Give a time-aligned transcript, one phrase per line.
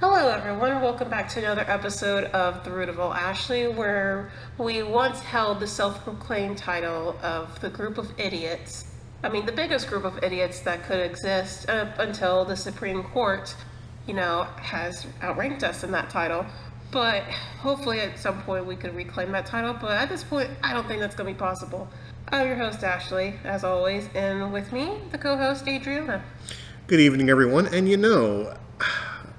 [0.00, 0.80] Hello, everyone.
[0.80, 5.60] Welcome back to another episode of The Root of All Ashley, where we once held
[5.60, 8.94] the self proclaimed title of the group of idiots.
[9.22, 13.54] I mean, the biggest group of idiots that could exist up until the Supreme Court,
[14.06, 16.46] you know, has outranked us in that title.
[16.90, 19.74] But hopefully at some point we could reclaim that title.
[19.74, 21.86] But at this point, I don't think that's going to be possible.
[22.28, 26.24] I'm your host, Ashley, as always, and with me, the co host, Adriana.
[26.86, 27.66] Good evening, everyone.
[27.66, 28.56] And you know,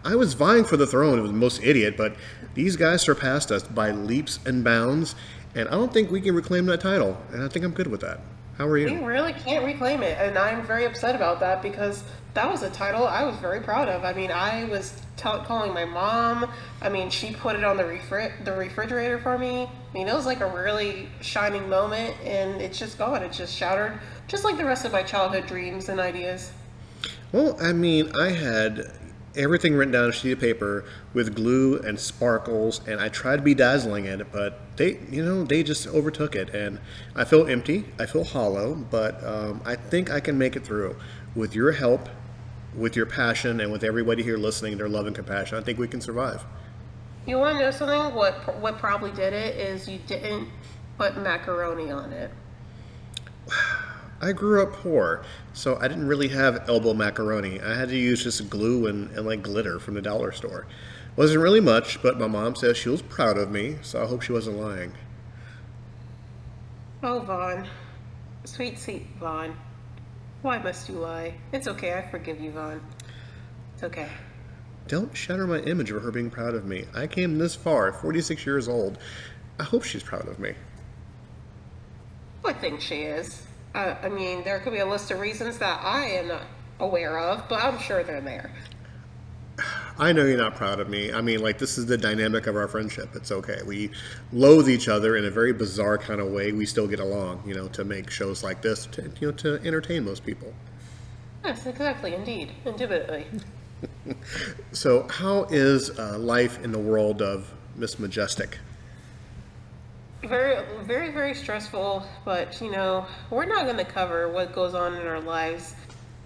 [0.04, 2.16] I was vying for the throne of the most idiot, but
[2.56, 5.16] these guys surpassed us by leaps and bounds,
[5.54, 7.22] and I don't think we can reclaim that title.
[7.32, 8.20] And I think I'm good with that.
[8.58, 8.88] How are you?
[8.88, 9.06] We you?
[9.06, 13.06] really can't reclaim it, and I'm very upset about that because that was a title
[13.06, 14.04] I was very proud of.
[14.04, 16.50] I mean, I was tell calling my mom.
[16.82, 19.64] I mean, she put it on the refri- the refrigerator for me.
[19.64, 23.22] I mean, it was like a really shining moment, and it's just gone.
[23.22, 26.52] It's just shattered, just like the rest of my childhood dreams and ideas.
[27.32, 28.92] Well, I mean, I had
[29.36, 33.38] everything written down on a sheet of paper with glue and sparkles, and I tried
[33.38, 36.80] to be dazzling in it, but they, you know, they just overtook it, and
[37.16, 37.86] I feel empty.
[38.00, 40.96] I feel hollow, but um, I think I can make it through
[41.36, 42.10] with your help,
[42.76, 45.58] with your passion, and with everybody here listening, their love and compassion.
[45.58, 46.44] I think we can survive.
[47.26, 48.16] You want to know something?
[48.16, 50.50] What what probably did it is you didn't
[50.98, 52.32] put macaroni on it.
[54.24, 57.60] I grew up poor, so I didn't really have elbow macaroni.
[57.60, 60.68] I had to use just glue and, and like glitter from the dollar store.
[61.16, 64.22] Wasn't really much, but my mom says she was proud of me, so I hope
[64.22, 64.94] she wasn't lying.
[67.02, 67.68] Oh, Vaughn.
[68.46, 69.58] Sweet, sweet Vaughn.
[70.44, 71.34] Why must you lie?
[71.52, 72.80] It's okay, I forgive you, Vaughn.
[73.74, 74.10] It's okay.
[74.88, 76.86] Don't shatter my image of her being proud of me.
[76.94, 79.00] I came this far, 46 years old.
[79.60, 80.54] I hope she's proud of me.
[82.46, 83.48] I think she is.
[83.74, 86.44] Uh, I mean, there could be a list of reasons that I am not
[86.80, 88.52] aware of, but I'm sure they're there.
[89.98, 91.14] I know you're not proud of me.
[91.14, 93.16] I mean, like, this is the dynamic of our friendship.
[93.16, 93.60] It's okay.
[93.66, 93.92] We
[94.34, 96.52] loathe each other in a very bizarre kind of way.
[96.52, 99.62] We still get along, you know, to make shows like this, to, you know, to
[99.64, 100.54] entertain most people.
[101.44, 102.52] Yes, exactly, indeed.
[102.66, 103.26] Indubitably.
[104.74, 108.60] So, how is uh, life in the world of Miss Majestic?
[110.24, 114.94] Very, very, very stressful, but you know, we're not going to cover what goes on
[114.94, 115.74] in our lives.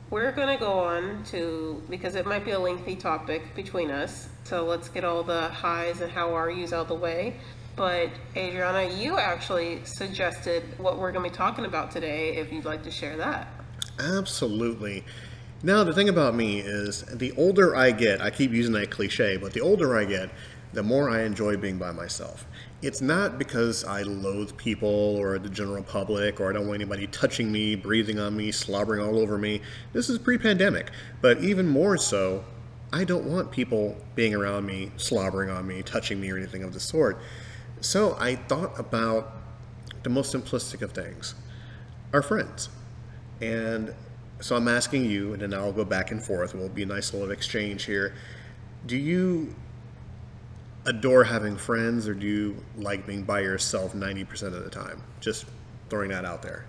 [0.09, 4.27] We're going to go on to, because it might be a lengthy topic between us,
[4.43, 7.37] so let's get all the highs and how are yous out the way.
[7.77, 12.65] But Adriana, you actually suggested what we're going to be talking about today, if you'd
[12.65, 13.47] like to share that.
[13.97, 15.05] Absolutely.
[15.63, 19.37] Now, the thing about me is the older I get, I keep using that cliche,
[19.37, 20.29] but the older I get,
[20.73, 22.45] the more I enjoy being by myself.
[22.81, 27.07] It's not because I loathe people or the general public or I don't want anybody
[27.07, 29.61] touching me, breathing on me, slobbering all over me.
[29.93, 30.91] This is pre pandemic.
[31.21, 32.43] But even more so,
[32.91, 36.73] I don't want people being around me, slobbering on me, touching me, or anything of
[36.73, 37.19] the sort.
[37.81, 39.33] So I thought about
[40.03, 41.35] the most simplistic of things
[42.13, 42.69] our friends.
[43.41, 43.93] And
[44.39, 46.53] so I'm asking you, and then I'll go back and forth.
[46.53, 48.13] It will be a nice little exchange here.
[48.85, 49.55] Do you
[50.85, 55.01] adore having friends, or do you like being by yourself 90% of the time?
[55.19, 55.45] Just
[55.89, 56.65] throwing that out there.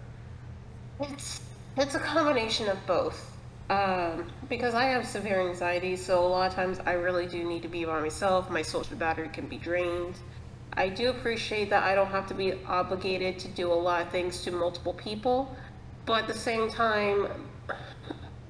[1.01, 1.41] It's
[1.77, 3.33] it's a combination of both.
[3.69, 7.63] Um, because I have severe anxiety, so a lot of times I really do need
[7.63, 8.49] to be by myself.
[8.49, 10.15] My social battery can be drained.
[10.75, 14.11] I do appreciate that I don't have to be obligated to do a lot of
[14.11, 15.55] things to multiple people,
[16.05, 17.29] but at the same time,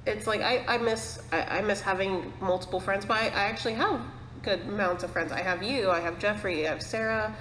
[0.06, 3.04] it's like I, I miss I, I miss having multiple friends.
[3.04, 4.00] But I, I actually have
[4.46, 5.32] good amounts of friends.
[5.32, 7.36] I have you, I have Jeffrey, I have Sarah,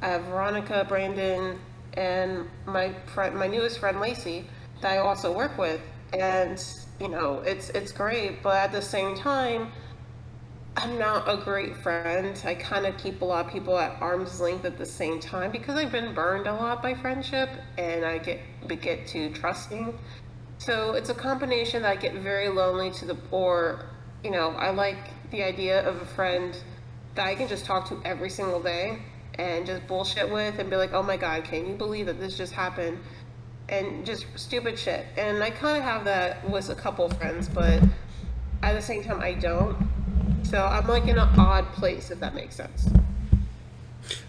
[0.00, 1.58] I have Veronica, Brandon,
[1.94, 4.46] and my friend, my newest friend Lacey,
[4.80, 5.80] that I also work with.
[6.12, 6.62] And
[7.00, 9.72] you know, it's it's great, but at the same time,
[10.76, 12.40] I'm not a great friend.
[12.44, 15.50] I kind of keep a lot of people at arm's length at the same time
[15.50, 18.38] because I've been burned a lot by friendship, and I get
[18.80, 19.98] get too trusting.
[20.58, 23.86] So it's a combination that I get very lonely to the, or
[24.22, 24.96] you know, I like
[25.30, 26.56] the idea of a friend
[27.14, 28.98] that I can just talk to every single day
[29.38, 32.36] and just bullshit with and be like, oh my god, can you believe that this
[32.36, 32.98] just happened?
[33.68, 35.06] And just stupid shit.
[35.16, 37.82] And I kind of have that with a couple friends, but
[38.62, 39.76] at the same time, I don't.
[40.44, 42.88] So I'm like in an odd place, if that makes sense.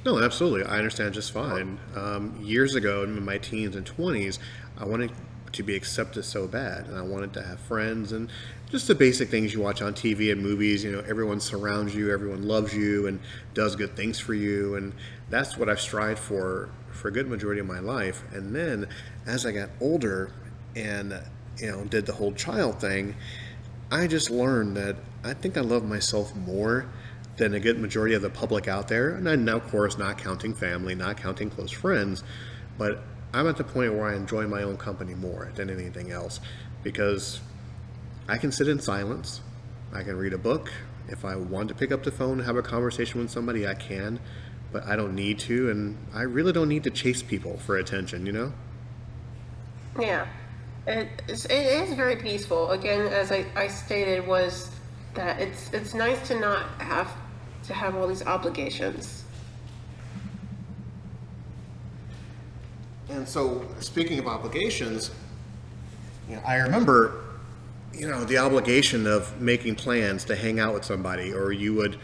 [0.04, 0.64] No, absolutely.
[0.64, 1.78] I understand just fine.
[1.96, 4.40] Um, years ago, in my teens and 20s,
[4.78, 5.12] I wanted
[5.52, 8.30] to be accepted so bad, and I wanted to have friends and
[8.70, 10.84] just the basic things you watch on TV and movies.
[10.84, 13.20] You know, everyone surrounds you, everyone loves you, and
[13.54, 14.94] does good things for you, and
[15.30, 18.24] that's what I've strived for for a good majority of my life.
[18.34, 18.88] And then,
[19.26, 20.32] as I got older,
[20.76, 21.20] and
[21.58, 23.16] you know, did the whole child thing,
[23.92, 26.86] I just learned that I think I love myself more
[27.38, 29.12] than a good majority of the public out there.
[29.12, 32.24] And I'm now, of course, not counting family, not counting close friends,
[32.78, 33.04] but
[33.34, 36.40] I'm at the point where I enjoy my own company more than anything else
[36.84, 37.40] because
[38.28, 39.42] I can sit in silence.
[39.94, 40.72] I can read a book.
[41.08, 43.74] If I want to pick up the phone and have a conversation with somebody, I
[43.74, 44.20] can,
[44.72, 45.70] but I don't need to.
[45.70, 48.54] And I really don't need to chase people for attention, you know?
[49.98, 50.28] Yeah.
[50.86, 52.72] It is, it is very peaceful.
[52.72, 54.72] Again, as I, I stated, was
[55.16, 57.12] that it's it's nice to not have
[57.66, 59.24] to have all these obligations.
[63.10, 65.12] And so, speaking of obligations,
[66.30, 67.26] you know, I remember,
[67.98, 71.98] you know, the obligation of making plans to hang out with somebody, or you would,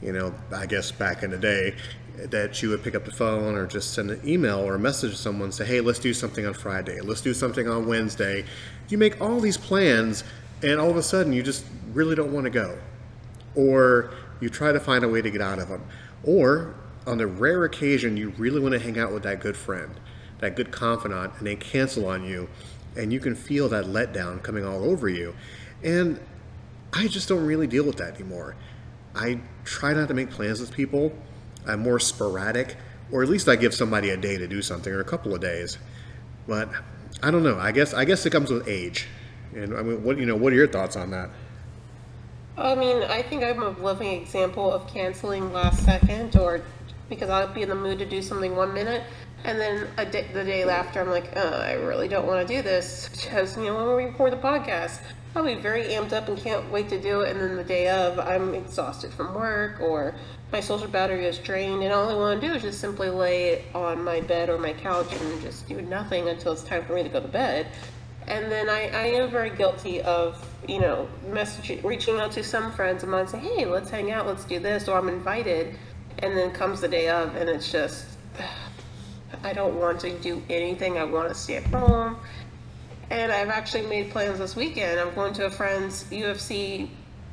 [0.00, 1.74] you know, I guess back in the day,
[2.16, 5.12] that you would pick up the phone or just send an email or a message
[5.12, 8.44] to someone say, hey, let's do something on Friday, let's do something on Wednesday.
[8.88, 10.22] You make all these plans,
[10.62, 12.78] and all of a sudden you just really don't want to go.
[13.56, 15.82] Or you try to find a way to get out of them.
[16.22, 16.74] Or
[17.06, 19.98] on the rare occasion you really want to hang out with that good friend,
[20.38, 22.48] that good confidant, and they cancel on you,
[22.96, 25.34] and you can feel that letdown coming all over you.
[25.82, 26.20] And
[26.92, 28.54] I just don't really deal with that anymore.
[29.14, 31.12] I try not to make plans with people.
[31.66, 32.76] I'm more sporadic,
[33.10, 35.40] or at least I give somebody a day to do something or a couple of
[35.40, 35.78] days.
[36.46, 36.68] But
[37.22, 37.58] I don't know.
[37.58, 39.06] I guess I guess it comes with age.
[39.54, 41.30] And I mean, what you know, what are your thoughts on that?
[42.56, 46.62] I mean, I think I'm a living example of canceling last second, or
[47.08, 49.04] because I'll be in the mood to do something one minute,
[49.44, 52.62] and then day, the day after, I'm like, oh, I really don't want to do
[52.62, 55.00] this because you know when we record the podcast,
[55.34, 57.88] I'll be very amped up and can't wait to do it, and then the day
[57.88, 60.14] of, I'm exhausted from work or
[60.52, 63.64] my social battery is drained, and all I want to do is just simply lay
[63.74, 67.02] on my bed or my couch and just do nothing until it's time for me
[67.02, 67.66] to go to bed.
[68.26, 72.70] And then I, I am very guilty of, you know, messaging, reaching out to some
[72.70, 75.76] friends of mine, saying, hey, let's hang out, let's do this, or I'm invited.
[76.18, 78.06] And then comes the day of, and it's just,
[79.42, 80.98] I don't want to do anything.
[80.98, 82.16] I want to stay at home.
[83.10, 84.98] And I've actually made plans this weekend.
[84.98, 86.88] I'm going to a friend's UFC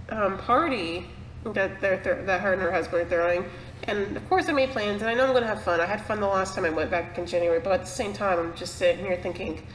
[0.10, 1.08] um, party
[1.46, 3.46] that they're, th- that her and her husband are throwing.
[3.84, 5.80] And of course, I made plans, and I know I'm going to have fun.
[5.80, 8.12] I had fun the last time I went back in January, but at the same
[8.12, 9.66] time, I'm just sitting here thinking,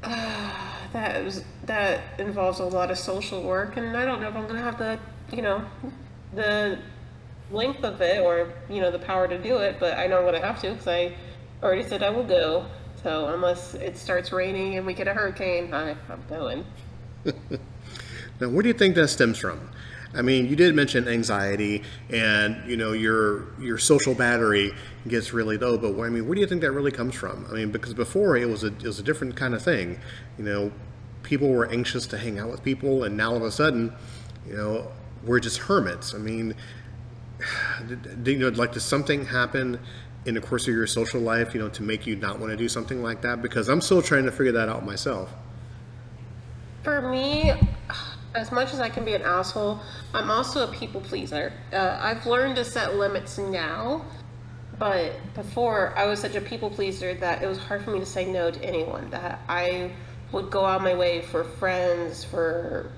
[0.02, 4.46] that was that involves a lot of social work, and I don't know if I'm
[4.46, 4.98] gonna have the
[5.30, 5.62] you know
[6.34, 6.78] the
[7.50, 10.24] length of it or you know the power to do it, but I know I'm
[10.24, 11.14] gonna have to because I
[11.62, 12.66] already said I will go.
[13.02, 16.64] So unless it starts raining and we get a hurricane, I, I'm going.
[17.24, 19.70] now, where do you think that stems from?
[20.12, 24.72] I mean, you did mention anxiety, and you know your your social battery
[25.06, 25.78] gets really low.
[25.78, 27.46] But I mean, where do you think that really comes from?
[27.48, 30.00] I mean, because before it was a it was a different kind of thing.
[30.36, 30.72] You know,
[31.22, 33.92] people were anxious to hang out with people, and now all of a sudden,
[34.48, 34.88] you know,
[35.24, 36.12] we're just hermits.
[36.12, 36.54] I mean,
[38.24, 39.80] you know, like does something happen
[40.26, 42.56] in the course of your social life, you know, to make you not want to
[42.56, 43.42] do something like that?
[43.42, 45.32] Because I'm still trying to figure that out myself.
[46.82, 47.52] For me,
[48.34, 49.80] as much as I can be an asshole,
[50.14, 51.52] I'm also a people pleaser.
[51.72, 54.04] Uh, I've learned to set limits now,
[54.78, 58.06] but before I was such a people pleaser that it was hard for me to
[58.06, 59.10] say no to anyone.
[59.10, 59.92] That I
[60.32, 62.92] would go out my way for friends, for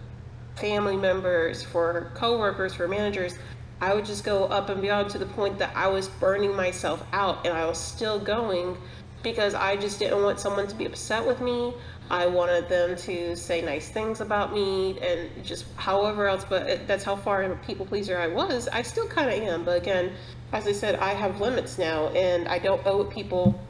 [0.56, 3.38] family members, for coworkers, for managers.
[3.82, 7.04] I would just go up and beyond to the point that I was burning myself
[7.12, 8.78] out and I was still going
[9.24, 11.74] because I just didn't want someone to be upset with me.
[12.08, 17.02] I wanted them to say nice things about me and just however else, but that's
[17.02, 18.68] how far a people pleaser I was.
[18.68, 20.12] I still kind of am, but again,
[20.52, 23.60] as I said, I have limits now and I don't owe people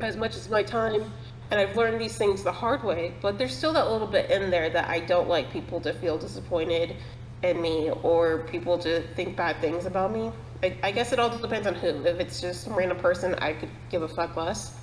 [0.00, 1.12] as much as my time.
[1.52, 4.50] And I've learned these things the hard way, but there's still that little bit in
[4.50, 6.96] there that I don't like people to feel disappointed
[7.42, 10.32] in me or people to think bad things about me.
[10.62, 11.88] I, I guess it all depends on who.
[12.04, 14.74] If it's just some random person, I could give a fuck less.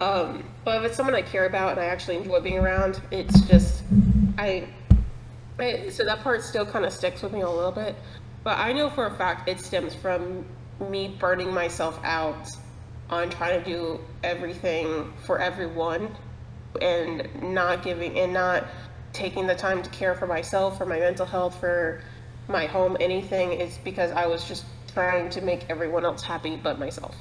[0.00, 3.40] Um, but if it's someone I care about and I actually enjoy being around, it's
[3.42, 3.84] just
[4.38, 4.66] I,
[5.58, 7.94] I so that part still kind of sticks with me a little bit.
[8.42, 10.44] But I know for a fact it stems from
[10.90, 12.48] me burning myself out
[13.08, 16.14] on trying to do everything for everyone
[16.82, 18.66] and not giving and not
[19.14, 22.02] taking the time to care for myself, for my mental health, for
[22.48, 26.78] my home, anything, is because I was just trying to make everyone else happy but
[26.78, 27.16] myself.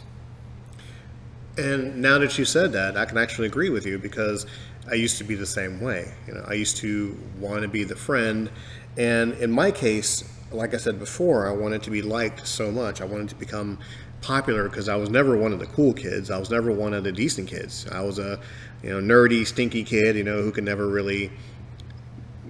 [1.57, 4.45] And now that you said that, I can actually agree with you because
[4.89, 6.12] I used to be the same way.
[6.27, 8.50] You know, I used to want to be the friend,
[8.97, 13.01] and in my case, like I said before, I wanted to be liked so much.
[13.01, 13.79] I wanted to become
[14.21, 16.31] popular because I was never one of the cool kids.
[16.31, 17.88] I was never one of the decent kids.
[17.91, 18.39] I was a,
[18.81, 21.31] you know, nerdy, stinky kid, you know, who could never really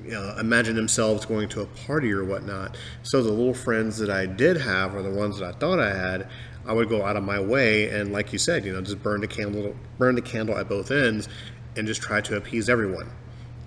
[0.05, 2.77] imagine themselves going to a party or whatnot.
[3.03, 5.93] So the little friends that I did have, or the ones that I thought I
[5.93, 6.29] had,
[6.65, 9.21] I would go out of my way and, like you said, you know, just burn
[9.21, 11.27] the candle, burn the candle at both ends,
[11.75, 13.09] and just try to appease everyone.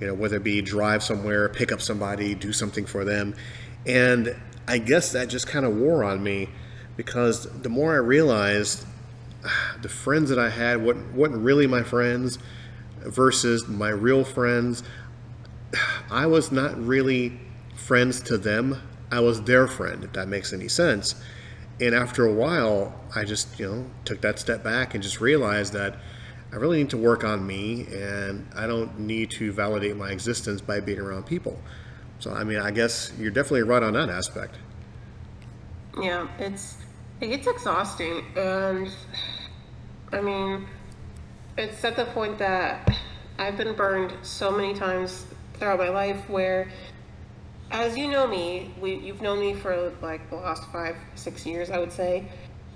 [0.00, 3.35] You know, whether it be drive somewhere, pick up somebody, do something for them,
[3.87, 4.37] and
[4.69, 6.49] I guess that just kind of wore on me
[6.97, 8.85] because the more I realized
[9.83, 12.38] the friends that I had wasn't really my friends
[13.00, 14.83] versus my real friends.
[16.11, 17.38] I was not really
[17.75, 18.80] friends to them.
[19.11, 21.14] I was their friend, if that makes any sense.
[21.80, 25.73] And after a while, I just, you know, took that step back and just realized
[25.75, 25.97] that
[26.52, 30.61] I really need to work on me and I don't need to validate my existence
[30.61, 31.61] by being around people.
[32.18, 34.56] So, I mean, I guess you're definitely right on that aspect.
[36.00, 36.76] Yeah, it's
[37.21, 38.90] it gets exhausting and
[40.12, 40.66] I mean,
[41.59, 42.97] it's at the point that
[43.38, 45.26] I've been burned so many times
[45.59, 46.69] throughout my life where
[47.71, 51.71] as you know me, we you've known me for like the last five, six years,
[51.71, 52.29] I would say.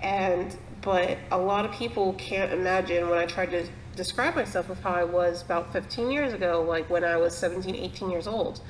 [0.03, 4.81] And but a lot of people can't imagine when I tried to describe myself of
[4.81, 8.61] how I was about 15 years ago, like when I was 17, 18 years old.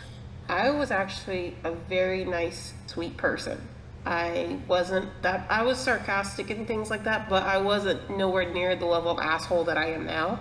[0.49, 3.61] I was actually a very nice, sweet person.
[4.05, 8.75] I wasn't that I was sarcastic and things like that, but I wasn't nowhere near
[8.75, 10.41] the level of asshole that I am now.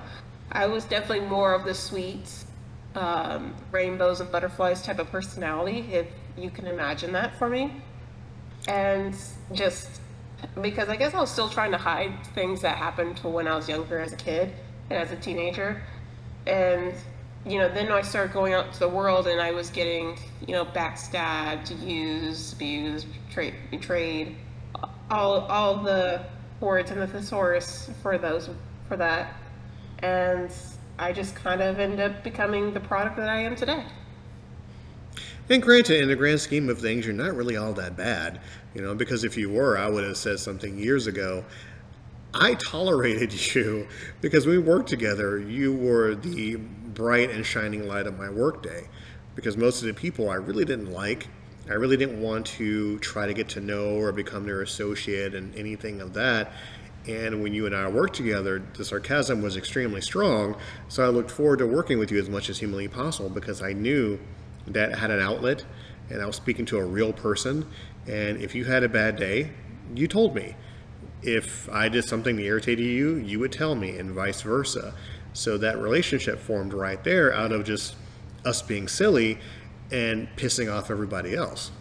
[0.52, 2.28] I was definitely more of the sweet,
[2.96, 7.81] um, rainbows and butterflies type of personality, if you can imagine that for me.
[8.67, 9.15] And
[9.53, 10.01] just
[10.62, 13.55] because I guess I was still trying to hide things that happened to when I
[13.55, 14.53] was younger as a kid
[14.89, 15.81] and as a teenager.
[16.48, 16.93] And
[17.46, 20.53] you know, then I started going out to the world and I was getting, you
[20.53, 24.36] know, backstabbed, used, abused, betrayed, betrayed
[25.10, 26.22] all, all the
[26.60, 28.50] words in the thesaurus for those,
[28.88, 29.36] for that.
[30.00, 30.51] And
[31.00, 33.86] I just kind of end up becoming the product that I am today.
[35.50, 38.41] And granted, in the grand scheme of things, you're not really all that bad,
[38.75, 41.46] you know, because if you were, I would have said something years ago.
[42.34, 43.88] I tolerated you
[44.20, 45.39] because we worked together.
[45.39, 48.89] You were the bright and shining light of my workday
[49.36, 51.29] because most of the people I really didn't like.
[51.70, 55.56] I really didn't want to try to get to know or become their associate and
[55.56, 56.51] anything of that.
[57.08, 60.56] And when you and I worked together, the sarcasm was extremely strong.
[60.89, 63.74] So I looked forward to working with you as much as humanly possible because I
[63.74, 64.20] knew
[64.68, 65.65] that I had an outlet
[66.10, 67.65] and I was speaking to a real person.
[68.08, 69.51] And if you had a bad day,
[69.96, 70.56] you told me.
[71.22, 74.94] If I did something that irritated you, you would tell me, and vice versa.
[75.34, 77.96] So that relationship formed right there out of just
[78.46, 79.38] us being silly
[79.91, 81.72] and pissing off everybody else.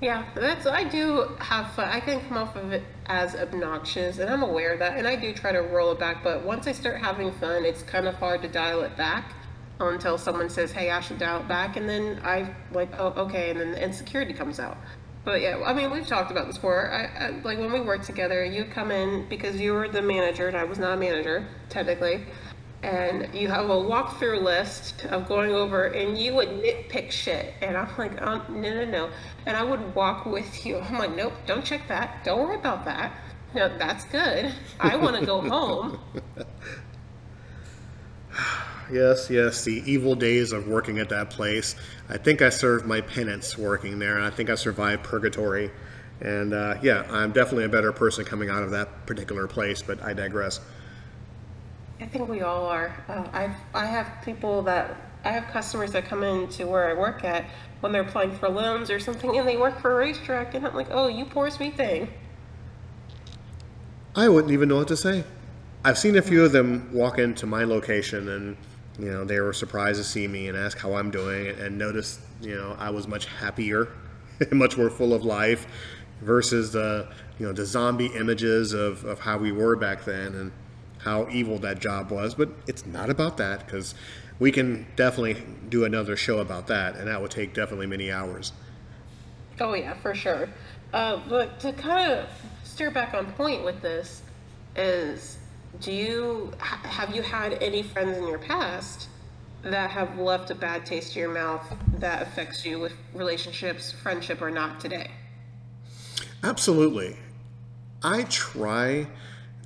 [0.00, 1.88] Yeah, that's I do have fun.
[1.88, 5.14] I can come off of it as obnoxious, and I'm aware of that, and I
[5.14, 6.24] do try to roll it back.
[6.24, 9.34] But once I start having fun, it's kind of hard to dial it back
[9.78, 13.50] until someone says, "Hey, I should dial it back," and then I like, "Oh, okay,"
[13.50, 14.78] and then the insecurity comes out.
[15.22, 16.90] But yeah, I mean, we've talked about this before.
[16.90, 20.48] I, I, like when we worked together, you come in because you were the manager
[20.48, 22.24] and I was not a manager technically,
[22.82, 27.76] and you have a walkthrough list of going over, and you would nitpick shit, and
[27.76, 29.10] I'm like, oh, no, no, no,
[29.46, 30.78] and I would walk with you.
[30.78, 32.24] I'm like, nope, don't check that.
[32.24, 33.12] Don't worry about that.
[33.54, 34.52] No, that's good.
[34.78, 35.98] I want to go home.
[38.92, 41.76] Yes, yes, the evil days of working at that place.
[42.08, 45.70] I think I served my penance working there, and I think I survived purgatory.
[46.20, 50.02] And uh, yeah, I'm definitely a better person coming out of that particular place, but
[50.02, 50.60] I digress.
[52.00, 52.94] I think we all are.
[53.08, 56.94] Uh, I've I have people that I have customers that come in to where I
[56.94, 57.44] work at
[57.80, 60.74] when they're applying for loans or something, and they work for a racetrack, and I'm
[60.74, 62.08] like, oh, you poor sweet thing.
[64.16, 65.24] I wouldn't even know what to say.
[65.84, 68.56] I've seen a few of them walk into my location and
[69.00, 72.20] you know, they were surprised to see me and ask how I'm doing and notice,
[72.40, 73.88] you know, I was much happier,
[74.40, 75.66] and much more full of life
[76.20, 80.52] versus the, you know, the zombie images of, of how we were back then and
[81.02, 82.34] how evil that job was.
[82.34, 83.94] But it's not about that because
[84.38, 88.52] we can definitely do another show about that and that would take definitely many hours.
[89.60, 90.48] Oh, yeah, for sure.
[90.92, 92.28] Uh, but to kind of
[92.64, 94.22] steer back on point with this
[94.74, 95.38] is
[95.80, 99.08] do you have you had any friends in your past
[99.62, 101.64] that have left a bad taste in your mouth
[101.98, 105.10] that affects you with relationships, friendship or not today?
[106.42, 107.16] Absolutely.
[108.02, 109.06] I try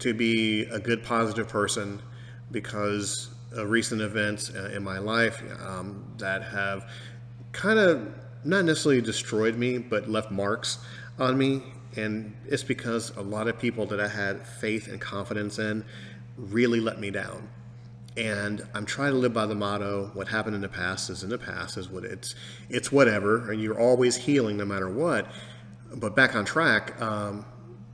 [0.01, 2.01] to be a good, positive person
[2.51, 6.91] because of recent events uh, in my life um, that have
[7.53, 8.09] kind of
[8.45, 10.79] not necessarily destroyed me, but left marks
[11.19, 11.63] on me
[11.97, 15.85] and it's because a lot of people that I had faith and confidence in
[16.37, 17.49] really let me down.
[18.17, 21.31] and I'm trying to live by the motto: "What happened in the past is in
[21.31, 21.77] the past.
[21.77, 22.35] Is what it's
[22.69, 25.27] it's whatever, and you're always healing no matter what."
[25.97, 27.45] But back on track, um,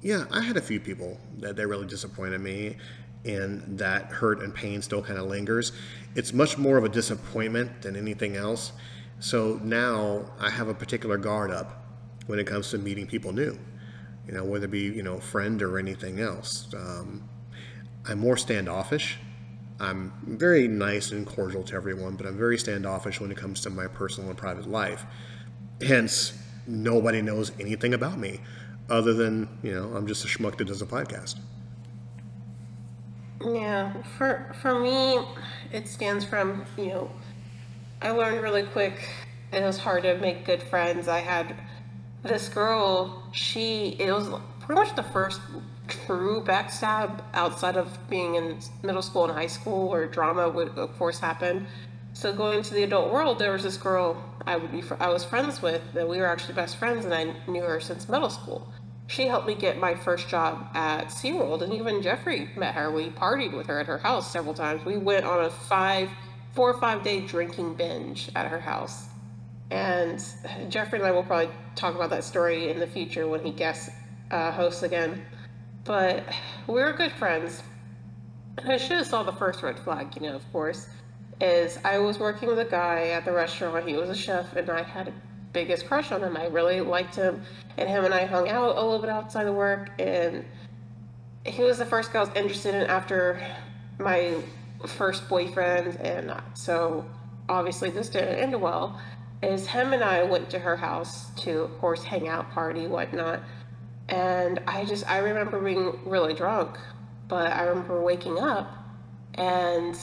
[0.02, 2.76] yeah, I had a few people that they really disappointed me,
[3.24, 5.72] and that hurt and pain still kind of lingers.
[6.14, 8.72] It's much more of a disappointment than anything else.
[9.18, 11.84] So now I have a particular guard up
[12.26, 13.58] when it comes to meeting people new,
[14.26, 16.72] you know, whether it be you know friend or anything else.
[16.74, 17.28] Um,
[18.08, 19.18] I'm more standoffish
[19.80, 23.70] I'm very nice and cordial to everyone, but I'm very standoffish when it comes to
[23.70, 25.06] my personal and private life.
[25.80, 26.34] Hence,
[26.66, 28.40] nobody knows anything about me
[28.90, 31.38] other than, you know, I'm just a schmuck that does a podcast.
[33.42, 35.18] Yeah, for for me,
[35.72, 37.10] it stands from, you know,
[38.02, 39.08] I learned really quick
[39.52, 41.08] it was hard to make good friends.
[41.08, 41.56] I had
[42.22, 44.28] this girl, she, it was
[44.60, 45.40] pretty much the first
[45.88, 50.96] true backstab outside of being in middle school and high school where drama would of
[50.96, 51.66] course happen.
[52.12, 55.24] So going to the adult world, there was this girl I would be I was
[55.24, 58.72] friends with that we were actually best friends, and I knew her since middle school.
[59.06, 62.90] She helped me get my first job at SeaWorld, and even Jeffrey met her.
[62.90, 64.84] We partied with her at her house several times.
[64.84, 66.08] We went on a five,
[66.54, 69.06] four or five day drinking binge at her house.
[69.70, 70.24] And
[70.68, 73.90] Jeffrey and I will probably talk about that story in the future when he guest
[74.30, 75.24] uh, hosts again.
[75.84, 76.24] But
[76.66, 77.62] we were good friends.
[78.64, 80.88] I should have saw the first red flag, you know, of course,
[81.40, 83.88] is I was working with a guy at the restaurant.
[83.88, 85.12] He was a chef, and I had a
[85.52, 86.36] biggest crush on him.
[86.36, 87.42] I really liked him,
[87.76, 90.44] and him and I hung out a little bit outside of work, and
[91.44, 93.40] he was the first guy I was interested in after
[93.98, 94.36] my
[94.86, 97.04] first boyfriend, and so
[97.48, 99.00] obviously this didn't end well.
[99.42, 103.40] Is him and I went to her house to, of course, hang out, party, whatnot
[104.10, 106.78] and I just, I remember being really drunk,
[107.28, 108.72] but I remember waking up
[109.34, 109.96] and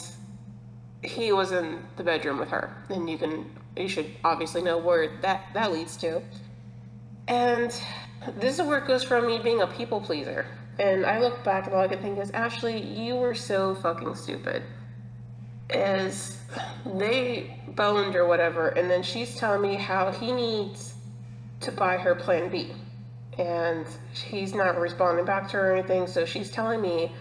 [1.02, 2.74] he was in the bedroom with her.
[2.88, 6.22] And you can, you should obviously know where that, that leads to.
[7.26, 7.74] And
[8.38, 10.46] this is where it goes from me being a people pleaser.
[10.78, 14.14] And I look back and all I can think is, Ashley, you were so fucking
[14.14, 14.62] stupid.
[15.70, 16.40] Is
[16.86, 20.94] they boned or whatever, and then she's telling me how he needs
[21.60, 22.72] to buy her plan B
[23.38, 26.06] and he's not responding back to her or anything.
[26.06, 27.12] So she's telling me,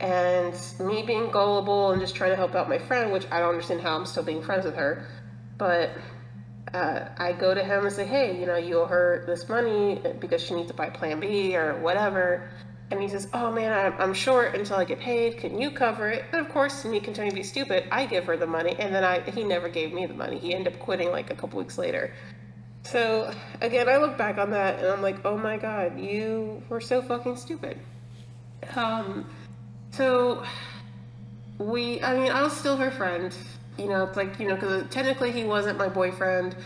[0.00, 3.50] and me being gullible and just trying to help out my friend, which I don't
[3.50, 5.06] understand how I'm still being friends with her,
[5.56, 5.90] but
[6.72, 10.00] uh, I go to him and say, hey, you know, you owe her this money
[10.20, 12.50] because she needs to buy Plan B or whatever.
[12.90, 15.36] And he says, oh man, I'm short until I get paid.
[15.38, 16.24] Can you cover it?
[16.32, 19.04] And of course, me continuing to be stupid, I give her the money, and then
[19.04, 20.38] I he never gave me the money.
[20.38, 22.14] He ended up quitting like a couple weeks later.
[22.84, 23.30] So
[23.60, 27.02] again, I look back on that and I'm like, oh my god, you were so
[27.02, 27.78] fucking stupid.
[28.74, 29.26] Um,
[29.90, 30.44] so
[31.58, 33.34] we, I mean, I was still her friend.
[33.76, 36.56] You know, it's like you know, because technically he wasn't my boyfriend.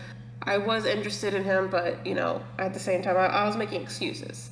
[0.43, 3.55] I was interested in him, but you know, at the same time, I, I was
[3.55, 4.49] making excuses,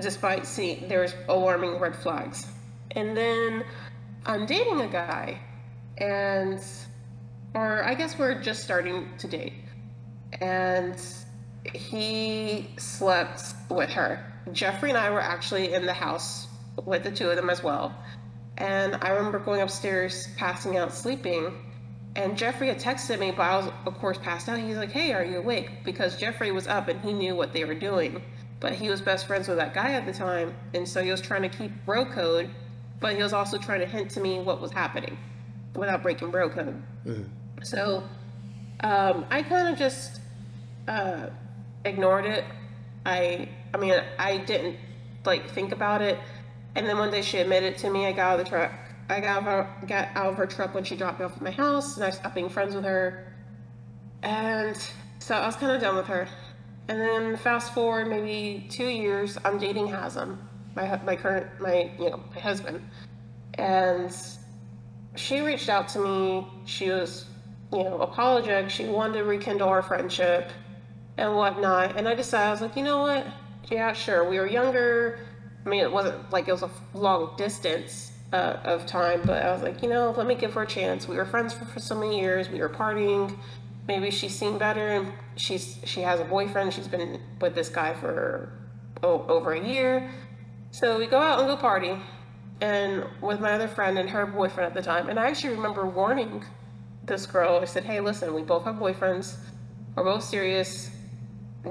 [0.00, 2.46] despite seeing there was alarming red flags.
[2.92, 3.64] And then
[4.26, 5.38] I'm dating a guy,
[5.98, 6.60] and
[7.54, 9.52] or I guess we're just starting to date
[10.40, 10.96] and
[11.74, 14.24] he slept with her.
[14.52, 16.48] Jeffrey and I were actually in the house
[16.84, 17.94] with the two of them as well.
[18.58, 21.52] And I remember going upstairs, passing out, sleeping.
[22.14, 24.58] And Jeffrey had texted me, but I was, of course, passed out.
[24.58, 25.84] He's like, Hey, are you awake?
[25.84, 28.22] Because Jeffrey was up and he knew what they were doing.
[28.60, 30.54] But he was best friends with that guy at the time.
[30.74, 32.50] And so he was trying to keep bro code,
[33.00, 35.18] but he was also trying to hint to me what was happening
[35.74, 36.82] without breaking bro code.
[37.06, 37.22] Mm-hmm.
[37.62, 38.04] So
[38.80, 40.20] um, I kind of just
[40.88, 41.28] uh,
[41.84, 42.44] ignored it.
[43.04, 44.76] I I mean I didn't
[45.24, 46.18] like think about it.
[46.74, 48.06] And then one day she admitted to me.
[48.06, 48.72] I got out of the truck.
[49.08, 51.36] I got out of her, got out of her truck when she dropped me off
[51.36, 53.32] at my house, and I stopped being friends with her.
[54.22, 54.76] And
[55.18, 56.26] so I was kind of done with her.
[56.88, 60.38] And then fast forward maybe two years, I'm dating Hazem,
[60.74, 62.82] my my current my you know my husband,
[63.54, 64.14] and
[65.14, 66.46] she reached out to me.
[66.64, 67.26] She was
[67.72, 68.70] you know apologetic.
[68.70, 70.50] She wanted to rekindle our friendship
[71.18, 71.96] and whatnot.
[71.96, 73.26] And I decided, I was like, you know what?
[73.70, 74.28] Yeah, sure.
[74.28, 75.20] We were younger.
[75.64, 79.52] I mean, it wasn't like it was a long distance uh, of time, but I
[79.52, 81.06] was like, you know, let me give her a chance.
[81.06, 82.48] We were friends for, for so many years.
[82.48, 83.36] We were partying.
[83.86, 86.72] Maybe she's seen better, and she's she has a boyfriend.
[86.72, 88.52] She's been with this guy for
[89.02, 90.10] oh, over a year.
[90.70, 91.98] So we go out and go party,
[92.60, 95.08] and with my other friend and her boyfriend at the time.
[95.08, 96.44] And I actually remember warning
[97.04, 97.58] this girl.
[97.60, 99.36] I said, "Hey, listen, we both have boyfriends.
[99.94, 100.90] We're both serious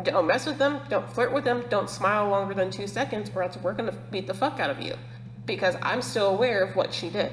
[0.04, 3.44] don't mess with them, don't flirt with them, don't smile longer than two seconds, or
[3.44, 4.96] else we're gonna beat the fuck out of you.
[5.46, 7.32] Because I'm still aware of what she did.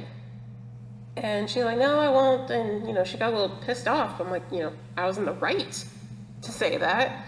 [1.16, 2.50] And she's like, no, I won't.
[2.50, 4.20] And, you know, she got a little pissed off.
[4.20, 5.84] I'm like, you know, I was in the right
[6.42, 7.24] to say that.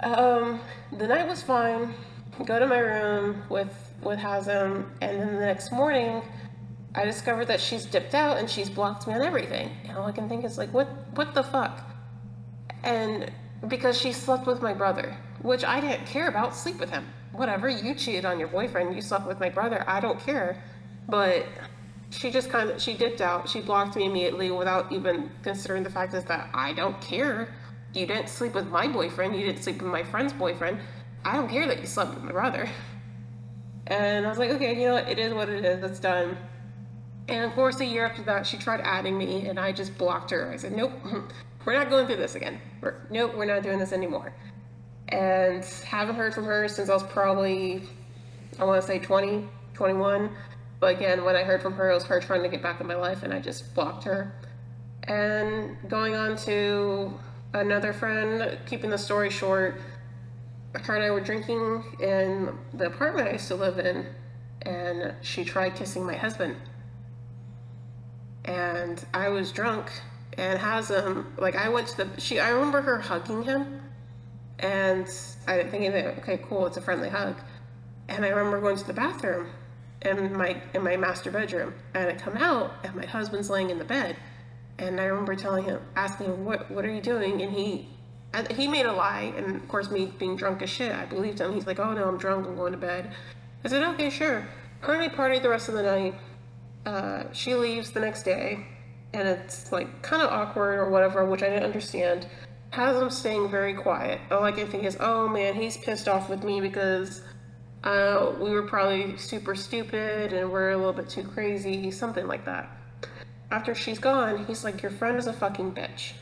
[0.00, 0.60] Um,
[0.92, 1.94] the night was fine.
[2.44, 4.84] Go to my room with, with Hazem.
[5.00, 6.22] And then the next morning,
[6.94, 9.70] I discovered that she's dipped out and she's blocked me on everything.
[9.88, 11.80] And all I can think is like, what, what the fuck?
[12.84, 13.30] And
[13.68, 17.06] because she slept with my brother, which I didn't care about, sleep with him.
[17.32, 20.62] Whatever, you cheated on your boyfriend, you slept with my brother, I don't care.
[21.08, 21.46] But
[22.10, 23.48] she just kind of she dipped out.
[23.48, 27.54] She blocked me immediately without even considering the fact is that I don't care.
[27.94, 29.34] You didn't sleep with my boyfriend.
[29.34, 30.78] You didn't sleep with my friend's boyfriend.
[31.24, 32.68] I don't care that you slept with my brother.
[33.88, 35.08] And I was like, okay, you know what?
[35.08, 35.82] It is what it is.
[35.82, 36.36] It's done.
[37.28, 40.30] And of course, a year after that, she tried adding me, and I just blocked
[40.30, 40.50] her.
[40.50, 40.92] I said, nope,
[41.66, 42.60] we're not going through this again.
[42.80, 44.32] We're, nope, we're not doing this anymore.
[45.08, 47.82] And haven't heard from her since I was probably,
[48.58, 50.30] I want to say 20, 21.
[50.78, 52.86] But again, when I heard from her, it was her trying to get back in
[52.86, 54.32] my life, and I just blocked her.
[55.04, 57.12] And going on to
[57.52, 59.80] another friend, keeping the story short,
[60.74, 64.06] her and I were drinking in the apartment I used to live in,
[64.62, 66.56] and she tried kissing my husband.
[68.44, 69.90] And I was drunk
[70.38, 73.80] and Hazem like I went to the she I remember her hugging him
[74.58, 75.06] and
[75.46, 77.36] I thinking that okay cool it's a friendly hug.
[78.08, 79.48] And I remember going to the bathroom
[80.02, 83.78] in my in my master bedroom and I come out and my husband's laying in
[83.78, 84.16] the bed
[84.78, 87.42] and I remember telling him asking him what what are you doing?
[87.42, 87.88] And he
[88.50, 91.54] he made a lie and of course me being drunk as shit I believed him.
[91.54, 93.12] He's like oh no I'm drunk I'm going to bed.
[93.64, 94.46] I said okay sure.
[94.82, 96.14] Currently partied the rest of the night.
[96.84, 98.64] Uh, she leaves the next day
[99.16, 102.26] and it's like kind of awkward or whatever which I didn't understand
[102.72, 106.44] Hazem staying very quiet all I can think is oh man he's pissed off with
[106.44, 107.22] me because
[107.86, 112.44] uh, we were probably super stupid and we're a little bit too crazy, something like
[112.44, 112.68] that.
[113.52, 116.12] After she's gone, he's like, Your friend is a fucking bitch.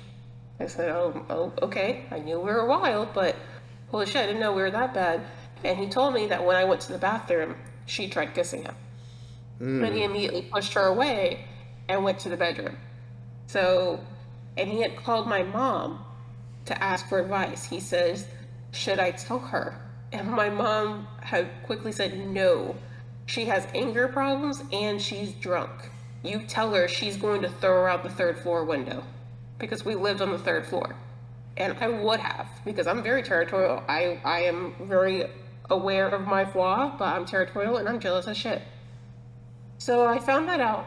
[0.61, 2.04] I said, Oh, oh okay.
[2.11, 3.35] I knew we were wild, but
[3.90, 5.22] holy shit, I didn't know we were that bad.
[5.64, 8.74] And he told me that when I went to the bathroom, she tried kissing him.
[9.59, 9.87] Mm.
[9.87, 11.46] And he immediately pushed her away
[11.88, 12.77] and went to the bedroom.
[13.47, 14.01] So,
[14.57, 16.05] and he had called my mom
[16.66, 17.64] to ask for advice.
[17.64, 18.27] He says,
[18.73, 19.79] Should I tell her?
[20.12, 22.77] And my mom had quickly said, No.
[23.27, 25.90] She has anger problems and she's drunk.
[26.23, 29.03] You tell her she's going to throw out the third floor window
[29.59, 30.97] because we lived on the third floor.
[31.57, 33.83] And I would have because I'm very territorial.
[33.88, 35.27] I, I am very
[35.70, 38.62] aware of my flaw, but I'm territorial and I'm jealous as shit.
[39.79, 40.87] So I found that out.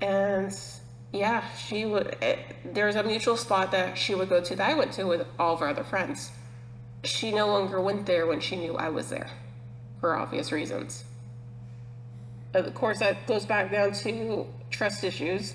[0.00, 0.56] And
[1.12, 2.16] yeah, she would.
[2.20, 5.26] It, there's a mutual spot that she would go to that I went to with
[5.38, 6.30] all of our other friends
[7.04, 9.28] she no longer went there when she knew I was there
[10.00, 11.04] for obvious reasons.
[12.52, 15.54] Of course, that goes back down to trust issues.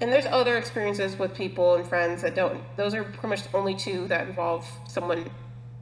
[0.00, 3.56] And there's other experiences with people and friends that don't, those are pretty much the
[3.56, 5.28] only two that involve someone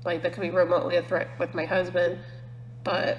[0.04, 2.18] like that could be remotely a threat with my husband.
[2.82, 3.18] But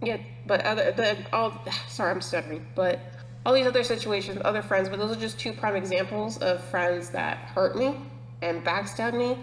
[0.00, 3.00] yeah, but other, the, all, sorry, I'm stuttering, but
[3.44, 6.62] all these other situations, with other friends, but those are just two prime examples of
[6.64, 7.96] friends that hurt me
[8.40, 9.38] and backstab me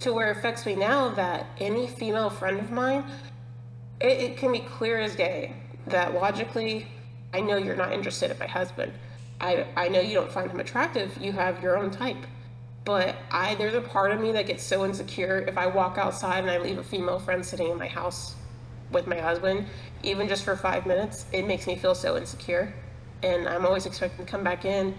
[0.00, 3.04] to where it affects me now that any female friend of mine,
[4.00, 5.54] it, it can be clear as day
[5.86, 6.86] that logically,
[7.32, 8.92] I know you're not interested in my husband.
[9.40, 11.16] I, I know you don't find him attractive.
[11.20, 12.16] You have your own type.
[12.84, 16.40] But I there's a part of me that gets so insecure if I walk outside
[16.40, 18.34] and I leave a female friend sitting in my house
[18.90, 19.66] with my husband,
[20.02, 22.74] even just for five minutes, it makes me feel so insecure.
[23.22, 24.94] And I'm always expecting to come back in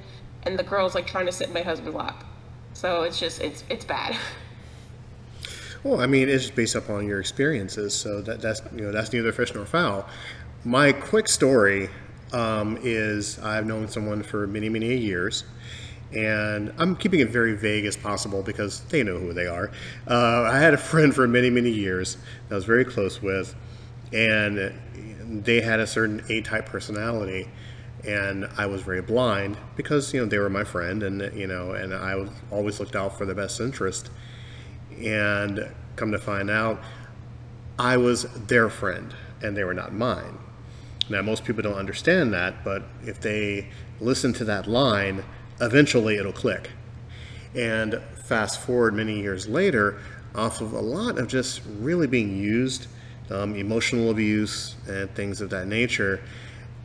[0.46, 2.24] and the girl's like trying to sit in my husband's lap.
[2.74, 4.18] So it's just it's it's bad.
[5.84, 9.12] Well, I mean, it's just based upon your experiences, so that, that's you know that's
[9.12, 10.08] neither fish nor fowl.
[10.64, 11.90] My quick story
[12.32, 15.44] um, is I've known someone for many many years,
[16.14, 19.72] and I'm keeping it very vague as possible because they know who they are.
[20.08, 22.16] Uh, I had a friend for many many years
[22.48, 23.54] that I was very close with,
[24.14, 24.74] and
[25.44, 27.50] they had a certain A-type personality
[28.06, 31.72] and I was very blind because you know they were my friend, and you know,
[31.72, 34.10] and I always looked out for the best interest.
[35.00, 36.80] And come to find out,
[37.80, 40.38] I was their friend and they were not mine.
[41.10, 43.68] Now, most people don't understand that, but if they
[44.00, 45.24] listen to that line,
[45.60, 46.70] eventually it'll click.
[47.56, 50.00] And fast forward many years later,
[50.34, 52.88] off of a lot of just really being used,
[53.30, 56.22] um, emotional abuse, and things of that nature,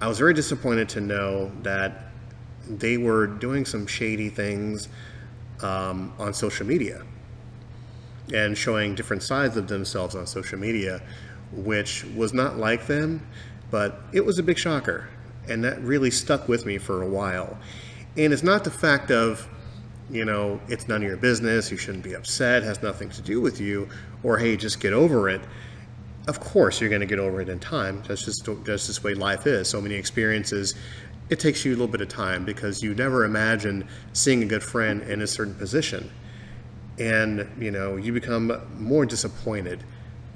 [0.01, 2.05] I was very disappointed to know that
[2.69, 4.89] they were doing some shady things
[5.61, 7.03] um, on social media
[8.33, 11.03] and showing different sides of themselves on social media,
[11.53, 13.27] which was not like them,
[13.71, 15.09] but it was a big shocker.
[15.49, 17.59] and that really stuck with me for a while.
[18.17, 19.49] And it's not the fact of,
[20.11, 23.41] you know, it's none of your business, you shouldn't be upset, has nothing to do
[23.41, 23.89] with you,
[24.23, 25.41] or hey, just get over it.
[26.29, 28.03] Of course, you're going to get over it in time.
[28.07, 29.69] That's just that's just the way life is.
[29.69, 30.75] So many experiences,
[31.31, 34.63] it takes you a little bit of time because you never imagined seeing a good
[34.63, 36.11] friend in a certain position,
[36.99, 39.83] and you know you become more disappointed.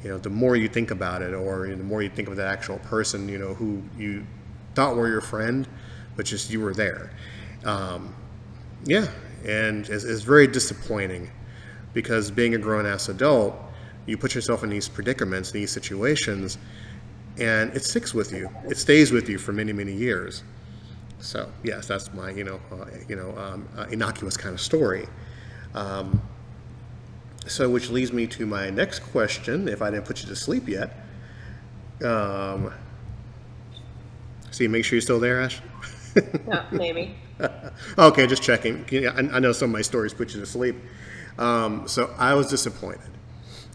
[0.03, 2.29] You know, the more you think about it, or you know, the more you think
[2.29, 4.27] of that actual person, you know, who you
[4.75, 5.69] thought were your friend,
[6.17, 7.11] but just you were there.
[7.65, 8.15] Um,
[8.85, 9.09] yeah,
[9.45, 11.31] and it's, it's very disappointing
[11.95, 13.55] because being a grown ass adult,
[14.07, 16.59] you put yourself in these predicaments, these situations,
[17.39, 18.51] and it sticks with you.
[18.69, 20.43] It stays with you for many, many years.
[21.21, 25.07] So yes, that's my you know uh, you know um, uh, innocuous kind of story.
[25.75, 26.21] Um,
[27.47, 29.69] so which leads me to my next question.
[29.69, 30.97] If I didn't put you to sleep yet,
[32.05, 32.73] um,
[34.51, 35.61] see, make sure you're still there, Ash.
[36.47, 37.15] Yeah, maybe.
[37.99, 38.85] okay, just checking.
[38.93, 40.77] I, I know some of my stories put you to sleep.
[41.39, 43.11] Um, so I was disappointed.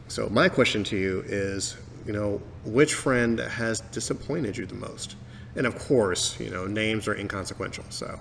[0.08, 5.16] So my question to you is, you know, which friend has disappointed you the most?
[5.56, 7.86] And of course, you know, names are inconsequential.
[7.90, 8.20] So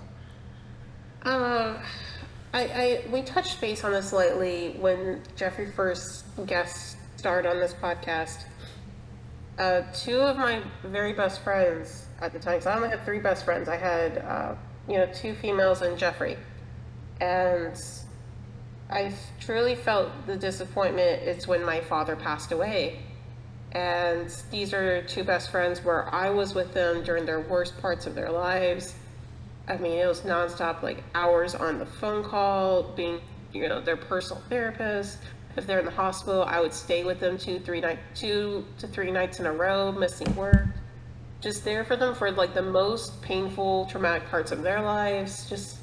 [1.23, 1.77] Uh,
[2.53, 7.73] I, I we touched base on this slightly when Jeffrey first guest starred on this
[7.73, 8.45] podcast.
[9.57, 13.19] Uh, two of my very best friends at the time, so I only had three
[13.19, 13.67] best friends.
[13.67, 14.55] I had, uh,
[14.87, 16.37] you know, two females and Jeffrey,
[17.19, 17.75] and
[18.89, 21.23] I truly felt the disappointment.
[21.23, 22.99] It's when my father passed away,
[23.73, 28.05] and these are two best friends where I was with them during their worst parts
[28.05, 28.95] of their lives.
[29.67, 33.19] I mean, it was nonstop, like hours on the phone call, being,
[33.51, 35.19] you know, their personal therapist.
[35.57, 38.87] If they're in the hospital, I would stay with them two, three night, two to
[38.87, 40.67] three nights in a row, missing work.
[41.41, 45.49] Just there for them for like the most painful, traumatic parts of their lives.
[45.49, 45.77] Just,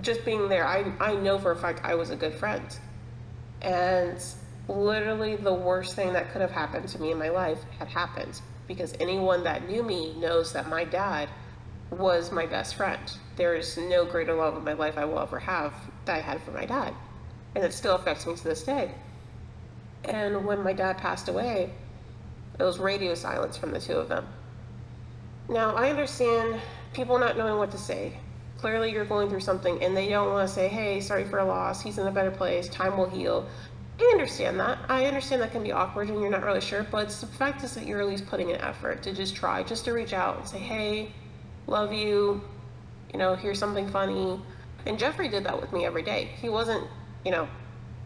[0.00, 0.66] just being there.
[0.66, 2.64] I, I know for a fact I was a good friend.
[3.62, 4.22] And
[4.68, 8.40] literally the worst thing that could have happened to me in my life had happened
[8.66, 11.28] because anyone that knew me knows that my dad
[11.90, 13.00] was my best friend.
[13.36, 15.72] There is no greater love in my life I will ever have
[16.04, 16.92] that I had for my dad.
[17.54, 18.92] And it still affects me to this day.
[20.04, 21.72] And when my dad passed away,
[22.58, 24.26] it was radio silence from the two of them.
[25.48, 26.60] Now, I understand
[26.92, 28.18] people not knowing what to say.
[28.66, 31.44] Clearly, you're going through something and they don't want to say, hey, sorry for a
[31.44, 33.46] loss, he's in a better place, time will heal.
[34.00, 34.78] I understand that.
[34.88, 37.76] I understand that can be awkward and you're not really sure, but the fact is
[37.76, 40.48] that you're at least putting an effort to just try, just to reach out and
[40.48, 41.12] say, hey,
[41.68, 42.42] love you,
[43.12, 44.40] you know, here's something funny.
[44.84, 46.30] And Jeffrey did that with me every day.
[46.42, 46.88] He wasn't,
[47.24, 47.46] you know,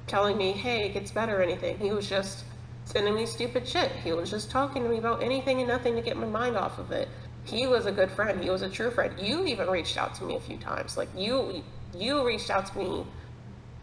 [0.08, 1.78] telling me, hey, it gets better or anything.
[1.78, 2.44] He was just
[2.84, 3.90] sending me stupid shit.
[4.04, 6.78] He was just talking to me about anything and nothing to get my mind off
[6.78, 7.08] of it.
[7.50, 8.42] He was a good friend.
[8.42, 9.12] He was a true friend.
[9.20, 10.96] You even reached out to me a few times.
[10.96, 11.62] Like you
[11.94, 13.04] you reached out to me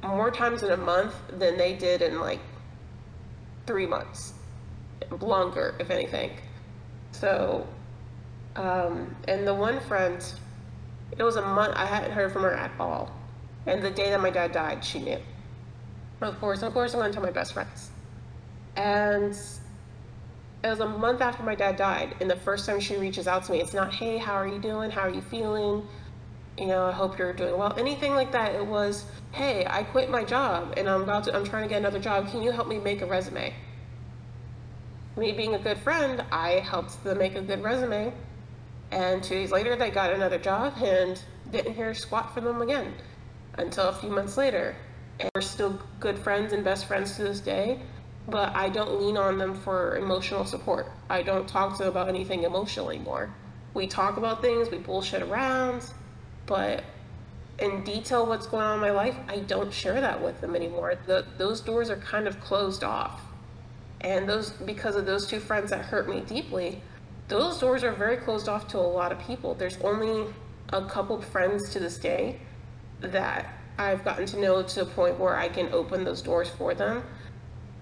[0.04, 2.40] more times in a month than they did in like
[3.66, 4.34] 3 months.
[5.20, 6.32] Longer, if anything.
[7.12, 7.68] So
[8.58, 10.24] um, and the one friend,
[11.18, 13.12] it was a month, I hadn't heard from her at all.
[13.68, 15.20] And the day that my dad died, she knew.
[16.22, 17.92] Of course, of course, I'm going to tell my best friends.
[18.76, 19.38] And
[20.64, 23.44] it was a month after my dad died, and the first time she reaches out
[23.46, 24.90] to me, it's not, hey, how are you doing?
[24.90, 25.88] How are you feeling?
[26.58, 27.74] You know, I hope you're doing well.
[27.78, 28.56] Anything like that.
[28.56, 31.78] It was, hey, I quit my job and I'm about to, I'm trying to get
[31.78, 32.30] another job.
[32.32, 33.54] Can you help me make a resume?
[35.16, 38.12] Me being a good friend, I helped them make a good resume.
[38.90, 42.94] And two days later, they got another job and didn't hear squat from them again
[43.60, 44.76] until a few months later.
[45.20, 47.82] And we're still good friends and best friends to this day,
[48.28, 50.92] but I don't lean on them for emotional support.
[51.10, 53.34] I don't talk to them about anything emotional anymore.
[53.74, 55.84] We talk about things, we bullshit around,
[56.46, 56.84] but
[57.60, 60.96] in detail what's going on in my life, I don't share that with them anymore.
[61.06, 63.22] The, those doors are kind of closed off.
[64.02, 66.82] And those because of those two friends that hurt me deeply,
[67.30, 69.56] those doors are very closed off to a lot of people.
[69.56, 70.32] There's only
[70.70, 72.40] a couple friends to this day
[73.02, 76.74] that I've gotten to know to a point where I can open those doors for
[76.74, 77.04] them.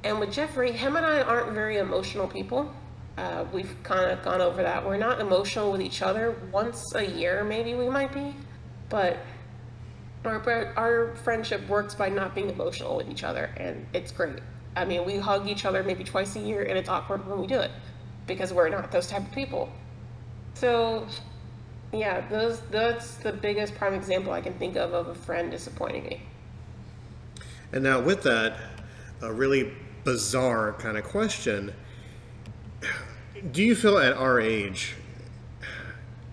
[0.06, 2.72] And with Jeffrey, him and I aren't very emotional people.
[3.18, 4.86] Uh, we've kind of gone over that.
[4.86, 6.36] We're not emotional with each other.
[6.52, 8.36] Once a year, maybe we might be,
[8.90, 9.18] but
[10.24, 14.36] our, our friendship works by not being emotional with each other, and it's great.
[14.76, 17.48] I mean, we hug each other maybe twice a year, and it's awkward when we
[17.48, 17.72] do it
[18.28, 19.72] because we're not those type of people.
[20.54, 21.08] So,
[21.92, 26.04] yeah, those that's the biggest prime example I can think of of a friend disappointing
[26.04, 26.22] me.
[27.72, 28.58] And now, with that,
[29.22, 29.74] a really
[30.06, 31.74] bizarre kind of question
[33.52, 34.96] Do you feel at our age,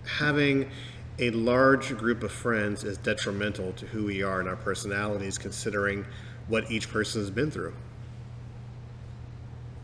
[0.05, 0.69] having
[1.19, 6.05] a large group of friends is detrimental to who we are and our personalities, considering
[6.47, 7.73] what each person has been through.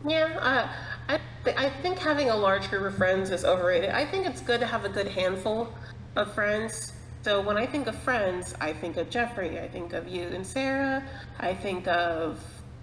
[0.06, 0.68] Yeah, uh,
[1.08, 3.90] I th- I think having a large group of friends is overrated.
[3.90, 5.72] I think it's good to have a good handful
[6.16, 6.94] of friends.
[7.22, 9.60] So when I think of friends, I think of Jeffrey.
[9.60, 11.02] I think of you and Sarah.
[11.38, 12.40] I think of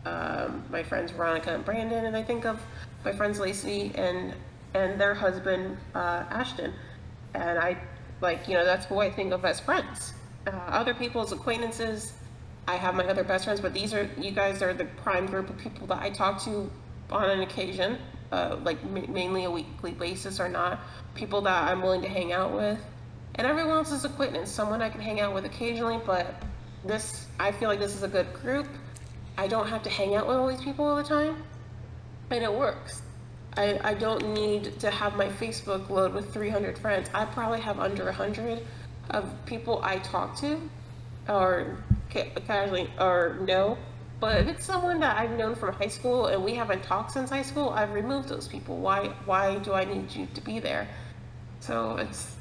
[0.07, 2.61] um, my friends Veronica and Brandon, and I think of
[3.03, 4.33] my friends Lacey and
[4.73, 6.73] and their husband uh, Ashton.
[7.33, 7.77] And I
[8.21, 10.13] like you know that's who I think of as friends.
[10.45, 12.13] Uh, other people's acquaintances.
[12.67, 15.49] I have my other best friends, but these are you guys are the prime group
[15.49, 16.69] of people that I talk to
[17.09, 17.97] on an occasion,
[18.31, 20.79] uh, like m- mainly a weekly basis or not.
[21.15, 22.79] People that I'm willing to hang out with,
[23.35, 25.99] and everyone else is acquaintance, someone I can hang out with occasionally.
[26.05, 26.35] But
[26.85, 28.67] this, I feel like this is a good group.
[29.37, 31.43] I don't have to hang out with all these people all the time,
[32.31, 33.01] and it works.
[33.55, 37.09] I, I don't need to have my Facebook load with 300 friends.
[37.13, 38.65] I probably have under 100
[39.09, 40.59] of people I talk to
[41.27, 41.77] or
[42.11, 43.77] ca- casually or no.
[44.19, 47.29] But if it's someone that I've known from high school and we haven't talked since
[47.29, 48.77] high school, I've removed those people.
[48.77, 50.87] Why why do I need you to be there?
[51.59, 52.35] So it's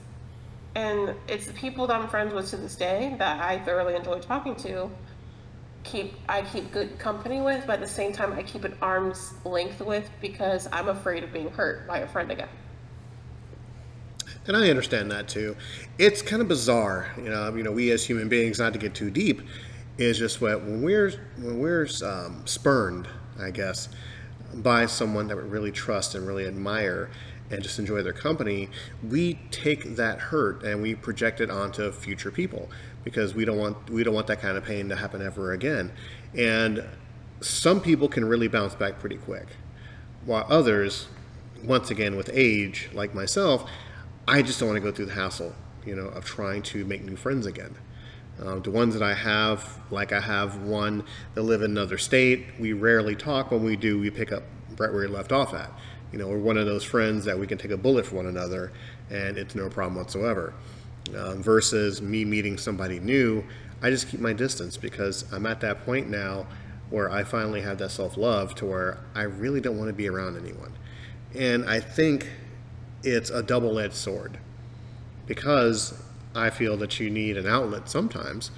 [0.75, 4.21] and it's the people that I'm friends with to this day that I thoroughly enjoy
[4.21, 4.91] talking to.
[5.87, 9.35] Keep I keep good company with, but at the same time I keep an arm's
[9.45, 12.49] length with because I'm afraid of being hurt by a friend again.
[14.49, 15.57] And I understand that too.
[15.99, 17.55] It's kind of bizarre, you know.
[17.55, 19.43] You know, we as human beings, not to get too deep,
[19.99, 23.09] is just what when we're when we're um, spurned,
[23.41, 23.89] I guess,
[24.55, 27.11] by someone that we really trust and really admire
[27.51, 28.69] and just enjoy their company,
[29.09, 32.69] we take that hurt and we project it onto future people
[33.07, 35.93] because we don't want we don't want that kind of pain to happen ever again.
[36.37, 36.85] And
[37.41, 39.47] some people can really bounce back pretty quick,
[40.25, 41.07] while others,
[41.63, 43.71] once again with age, like myself,
[44.27, 47.05] I just don't want to go through the hassle, you know, of trying to make
[47.05, 47.77] new friends again.
[48.43, 52.45] Uh, the ones that I have, like I have one that live in another state,
[52.59, 53.53] we rarely talk.
[53.53, 54.43] When we do, we pick up
[54.79, 55.71] right where we left off at.
[56.11, 58.27] You know, we're one of those friends that we can take a bullet for one
[58.27, 58.73] another,
[59.11, 60.55] and it's no problem whatsoever.
[61.15, 63.45] Um, versus me meeting somebody new,
[63.83, 66.47] I just keep my distance because I'm at that point now
[66.91, 70.09] where I finally have that self love to where I really don't want to be
[70.09, 70.73] around anyone.
[71.35, 72.29] And I think
[73.03, 74.39] it's a double edged sword
[75.27, 76.03] because
[76.35, 78.51] I feel that you need an outlet sometimes,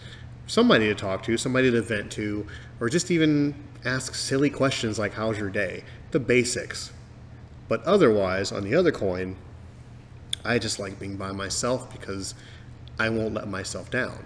[0.46, 2.46] somebody to talk to, somebody to vent to,
[2.80, 5.84] or just even ask silly questions like, How's your day?
[6.10, 6.92] The basics.
[7.68, 9.36] But otherwise, on the other coin,
[10.44, 12.34] I just like being by myself because
[12.98, 14.24] I won't let myself down.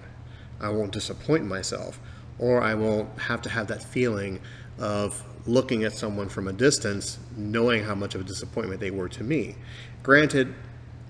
[0.61, 1.99] I won't disappoint myself,
[2.39, 4.41] or I won't have to have that feeling
[4.79, 9.09] of looking at someone from a distance, knowing how much of a disappointment they were
[9.09, 9.57] to me.
[10.03, 10.55] Granted,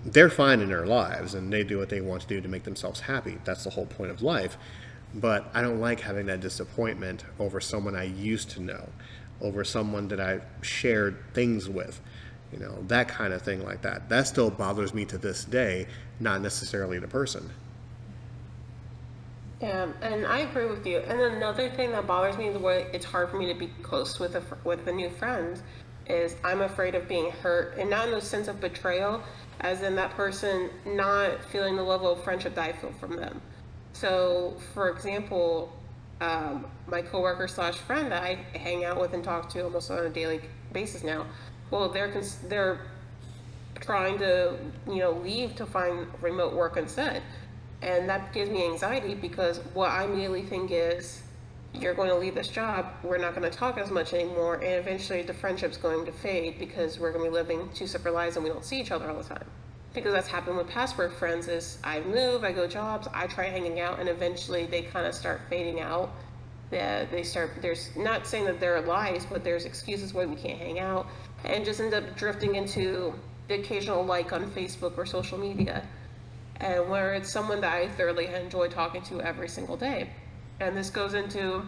[0.05, 2.65] they're fine in their lives and they do what they want to do to make
[2.65, 3.39] themselves happy.
[3.45, 4.57] That's the whole point of life.
[5.15, 8.89] But I don't like having that disappointment over someone I used to know,
[9.41, 12.01] over someone that I shared things with,
[12.53, 14.09] you know, that kind of thing like that.
[14.09, 15.87] That still bothers me to this day,
[16.21, 17.51] not necessarily the person.
[19.61, 20.99] Yeah, and I agree with you.
[20.99, 24.19] And another thing that bothers me, the way it's hard for me to be close
[24.19, 25.61] with a with a new friend,
[26.07, 29.23] is I'm afraid of being hurt, and not in the sense of betrayal,
[29.61, 33.41] as in that person not feeling the level of friendship that I feel from them.
[33.93, 35.73] So, for example,
[36.21, 40.05] um, my coworker slash friend that I hang out with and talk to almost on
[40.05, 40.41] a daily
[40.73, 41.27] basis now,
[41.73, 42.83] well, they're cons- they're
[43.81, 44.57] trying to
[44.87, 47.21] you know leave to find remote work instead
[47.83, 51.23] and that gives me anxiety because what i immediately think is
[51.75, 54.75] you're going to leave this job we're not going to talk as much anymore and
[54.75, 58.37] eventually the friendship's going to fade because we're going to be living two separate lives
[58.37, 59.45] and we don't see each other all the time.
[59.95, 63.45] Because that's happened with past work friends is i move i go jobs i try
[63.45, 66.11] hanging out and eventually they kind of start fading out.
[66.71, 70.37] Yeah, they start there's not saying that there are lies but there's excuses why we
[70.37, 71.07] can't hang out
[71.45, 73.15] and just end up drifting into
[73.49, 75.87] the occasional like on facebook or social media
[76.63, 80.09] and where it's someone that i thoroughly enjoy talking to every single day.
[80.61, 81.63] And this goes into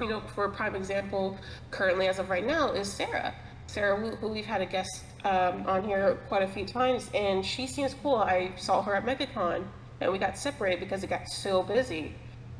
[0.00, 1.38] you know for a prime example
[1.70, 3.34] currently as of right now is sarah.
[3.66, 7.66] Sarah who, we've had a guest um, on here quite a few times and she
[7.66, 8.16] seems cool.
[8.16, 9.64] I saw her at megacon
[10.00, 12.14] and we got separated because it got so busy.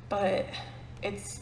[0.08, 0.46] But
[1.02, 1.40] it's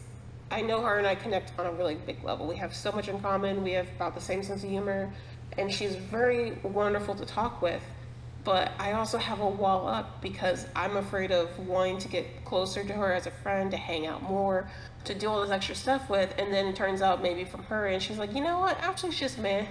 [0.50, 2.46] I know her and I connect on a really big level.
[2.46, 3.62] We have so much in common.
[3.62, 5.12] We have about the same sense of humor,
[5.56, 7.82] and she's very wonderful to talk with.
[8.42, 12.82] But I also have a wall up because I'm afraid of wanting to get closer
[12.82, 14.68] to her as a friend, to hang out more,
[15.04, 17.86] to do all this extra stuff with, and then it turns out maybe from her,
[17.86, 18.78] and she's like, you know what?
[18.80, 19.66] Actually, it's just meh.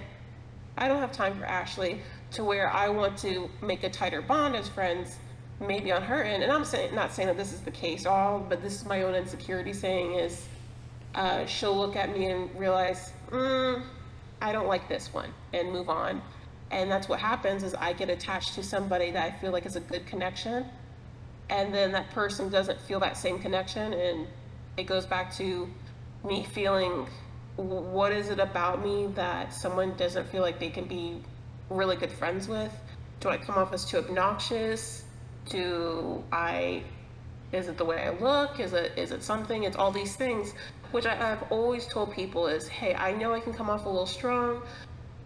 [0.78, 2.00] I don't have time for Ashley
[2.32, 5.16] to where I want to make a tighter bond as friends,
[5.60, 6.42] maybe on her end.
[6.42, 6.60] And I'm
[6.94, 10.14] not saying that this is the case all, but this is my own insecurity saying
[10.14, 10.46] is
[11.14, 13.82] uh, she'll look at me and realize, mm,
[14.40, 16.22] I don't like this one and move on.
[16.70, 19.76] And that's what happens is I get attached to somebody that I feel like is
[19.76, 20.66] a good connection.
[21.48, 23.92] And then that person doesn't feel that same connection.
[23.92, 24.28] And
[24.76, 25.68] it goes back to
[26.24, 27.06] me feeling
[27.56, 31.22] what is it about me that someone doesn't feel like they can be
[31.68, 32.72] really good friends with?
[33.20, 35.04] Do I come off as too obnoxious?
[35.48, 36.82] Do I
[37.52, 38.60] is it the way I look?
[38.60, 39.64] Is it is it something?
[39.64, 40.54] It's all these things,
[40.92, 43.88] which I, have always told people is, hey, I know I can come off a
[43.88, 44.62] little strong.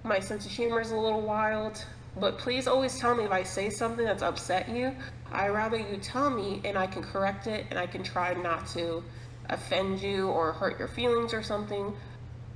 [0.03, 1.85] My sense of humor is a little wild,
[2.19, 4.95] but please always tell me if I say something that's upset you.
[5.33, 8.67] I rather you tell me and I can correct it and I can try not
[8.69, 9.03] to
[9.49, 11.95] offend you or hurt your feelings or something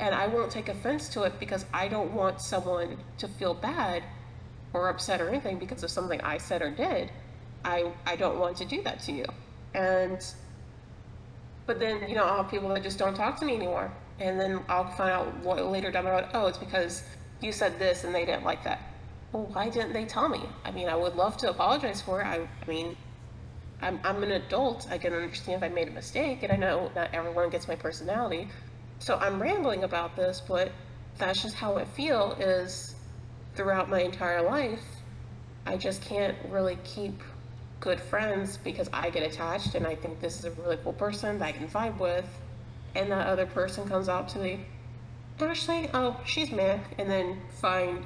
[0.01, 4.05] and I won't take offense to it because I don't want someone to feel bad
[4.73, 7.11] or upset or anything because of something I said or did.
[7.65, 9.25] I I don't want to do that to you.
[9.75, 10.25] And
[11.69, 14.41] but then you know I'll have people that just don't talk to me anymore, and
[14.41, 17.03] then I'll find out later down the road, oh, it's because
[17.43, 18.81] you said this and they didn't like that.
[19.33, 20.41] Well, why didn't they tell me?
[20.64, 22.25] I mean, I would love to apologize for it.
[22.25, 22.97] I, I mean,
[23.83, 24.89] I'm, I'm an adult.
[24.91, 27.77] I can understand if I made a mistake, and I know not everyone gets my
[27.77, 28.49] personality.
[28.99, 30.73] So I'm rambling about this, but
[31.19, 32.95] that's just how I feel is
[33.55, 34.83] throughout my entire life,
[35.66, 37.21] I just can't really keep
[37.81, 41.39] good friends because I get attached and I think this is a really cool person
[41.39, 42.26] that I can vibe with.
[42.95, 44.64] And that other person comes out to me,
[45.41, 48.05] Ashley, oh, she's meh, and then find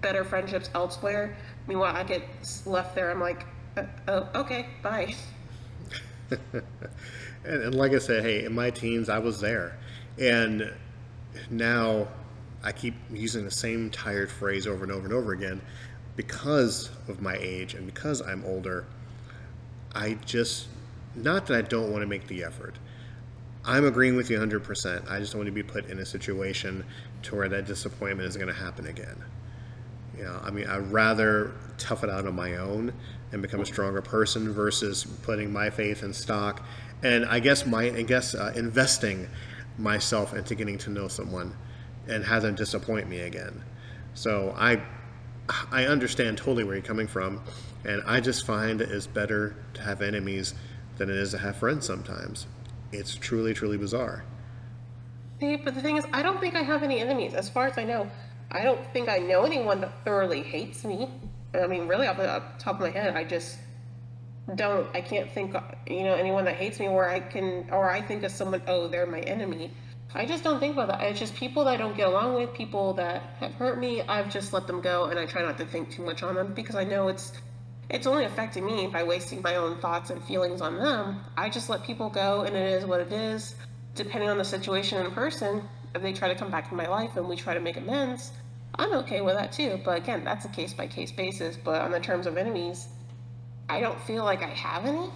[0.00, 1.36] better friendships elsewhere.
[1.66, 2.22] Meanwhile, I get
[2.64, 3.44] left there, I'm like,
[3.76, 5.14] uh, oh, okay, bye.
[7.46, 9.78] And, and like I said, hey, in my teens, I was there.
[10.18, 10.72] And
[11.50, 12.08] now
[12.62, 15.60] I keep using the same tired phrase over and over and over again
[16.16, 18.86] because of my age and because I'm older.
[19.94, 20.68] I just,
[21.14, 22.78] not that I don't want to make the effort.
[23.64, 25.10] I'm agreeing with you 100%.
[25.10, 26.84] I just don't want to be put in a situation
[27.22, 29.24] to where that disappointment is going to happen again.
[30.16, 32.92] You know, I mean, I'd rather tough it out on my own
[33.32, 36.62] and become a stronger person versus putting my faith in stock
[37.02, 39.28] and I guess my I guess uh, investing
[39.78, 41.54] myself into getting to know someone
[42.08, 43.62] and have them disappoint me again.
[44.14, 44.80] So I
[45.70, 47.42] I understand totally where you're coming from,
[47.84, 50.54] and I just find it's better to have enemies
[50.96, 52.46] than it is to have friends sometimes.
[52.92, 54.24] It's truly truly bizarre.
[55.40, 57.34] See, but the thing is, I don't think I have any enemies.
[57.34, 58.10] As far as I know,
[58.50, 61.10] I don't think I know anyone that thoroughly hates me.
[61.54, 63.58] I mean, really, off the top of my head, I just
[64.54, 65.56] don't I can't think
[65.88, 68.86] you know anyone that hates me where I can or I think of someone oh
[68.88, 69.72] they're my enemy.
[70.14, 71.02] I just don't think about that.
[71.02, 74.02] It's just people that I don't get along with, people that have hurt me.
[74.02, 76.54] I've just let them go, and I try not to think too much on them
[76.54, 77.32] because I know it's
[77.88, 81.20] it's only affecting me by wasting my own thoughts and feelings on them.
[81.36, 83.54] I just let people go, and it is what it is.
[83.94, 85.62] Depending on the situation and person,
[85.94, 88.32] if they try to come back in my life and we try to make amends,
[88.74, 89.80] I'm okay with that too.
[89.84, 91.56] But again, that's a case by case basis.
[91.56, 92.88] But on the terms of enemies,
[93.68, 95.10] I don't feel like I have any.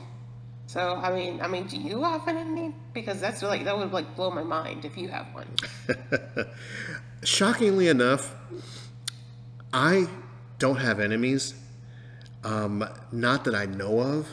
[0.70, 2.72] So I mean, I mean, do you have an enemy?
[2.92, 5.48] Because that's like that would like blow my mind if you have one.
[7.24, 8.36] Shockingly enough,
[9.72, 10.06] I
[10.60, 11.54] don't have enemies.
[12.44, 14.28] Um, not that I know of,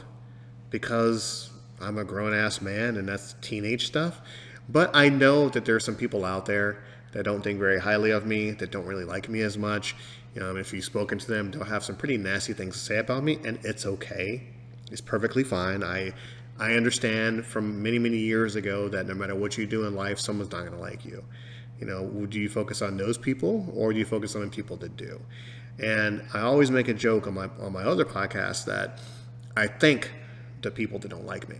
[0.69, 1.49] because
[1.81, 4.21] I'm a grown ass man and that's teenage stuff.
[4.69, 6.83] But I know that there are some people out there
[7.13, 9.95] that don't think very highly of me, that don't really like me as much,
[10.39, 13.23] um, if you've spoken to them, they'll have some pretty nasty things to say about
[13.23, 14.43] me, and it's okay.
[14.91, 15.83] It's perfectly fine.
[15.83, 16.13] I
[16.59, 20.19] I understand from many many years ago that no matter what you do in life,
[20.19, 21.23] someone's not going to like you.
[21.79, 24.77] You know, do you focus on those people or do you focus on the people
[24.77, 25.21] that do?
[25.79, 28.99] And I always make a joke on my on my other podcast that
[29.55, 30.11] I thank
[30.61, 31.57] the people that don't like me.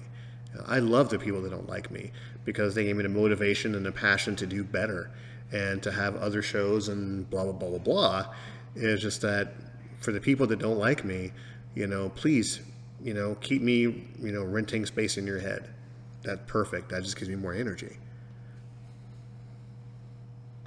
[0.66, 2.12] I love the people that don't like me
[2.46, 5.12] because they gave me the motivation and the passion to do better
[5.52, 8.34] and to have other shows and blah blah blah blah blah.
[8.76, 9.54] It's just that
[10.00, 11.32] for the people that don't like me,
[11.76, 12.60] you know, please,
[13.02, 15.70] you know, keep me, you know, renting space in your head.
[16.24, 16.90] That's perfect.
[16.90, 17.98] That just gives me more energy.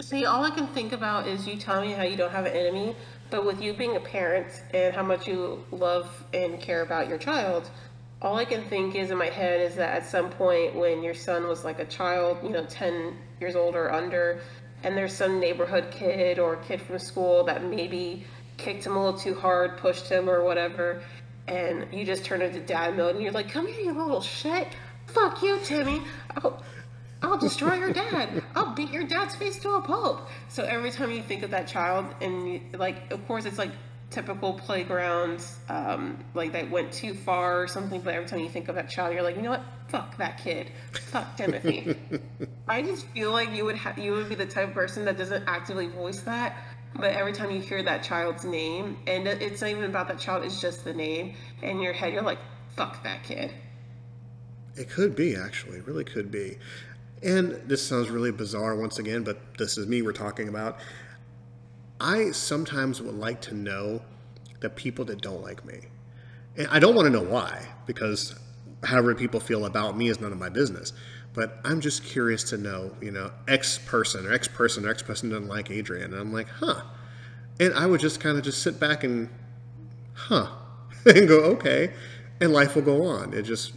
[0.01, 2.57] See, all I can think about is you telling me how you don't have an
[2.57, 2.97] enemy,
[3.29, 7.19] but with you being a parent and how much you love and care about your
[7.19, 7.69] child,
[8.23, 11.15] all I can think is in my head is that at some point when your
[11.15, 14.41] son was like a child, you know, 10 years old or under,
[14.83, 18.25] and there's some neighborhood kid or kid from school that maybe
[18.57, 21.03] kicked him a little too hard, pushed him or whatever,
[21.51, 24.69] and you just turn into dad mode and you're like, come here, you little shit.
[25.07, 26.01] Fuck you, Timmy.
[26.37, 26.63] I'll,
[27.23, 28.43] I'll destroy your dad.
[28.55, 30.29] I'll beat your dad's face to a pulp.
[30.49, 33.73] So every time you think of that child, and you, like, of course, it's like
[34.11, 38.01] typical playgrounds, um, like that went too far or something.
[38.01, 39.65] But every time you think of that child, you're like, you know what?
[39.89, 40.71] Fuck that kid.
[40.93, 41.97] Fuck Timothy.
[42.69, 45.19] I just feel like you would have, you would be the type of person that
[45.19, 46.57] doesn't actively voice that,
[47.01, 50.45] but every time you hear that child's name, and it's not even about that child,
[50.45, 52.39] it's just the name, in your head, you're like,
[52.77, 53.53] fuck that kid.
[54.77, 55.79] It could be, actually.
[55.79, 56.59] It really could be.
[57.23, 60.79] And this sounds really bizarre once again, but this is me we're talking about.
[62.01, 64.03] I sometimes would like to know
[64.61, 65.81] the people that don't like me.
[66.57, 68.35] And I don't want to know why, because
[68.85, 70.93] however people feel about me is none of my business.
[71.33, 75.03] But I'm just curious to know, you know, X person or X person or X
[75.03, 76.13] person doesn't like Adrian.
[76.13, 76.83] And I'm like, huh.
[77.61, 79.29] And I would just kind of just sit back and,
[80.15, 80.49] huh,
[81.07, 81.93] and go, okay.
[82.41, 83.33] And life will go on.
[83.33, 83.73] It just,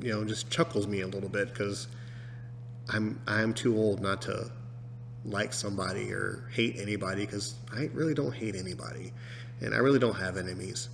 [0.00, 1.86] you know, just chuckles me a little bit because
[2.92, 4.50] I'm I'm too old not to
[5.24, 9.12] like somebody or hate anybody because I really don't hate anybody,
[9.60, 10.88] and I really don't have enemies.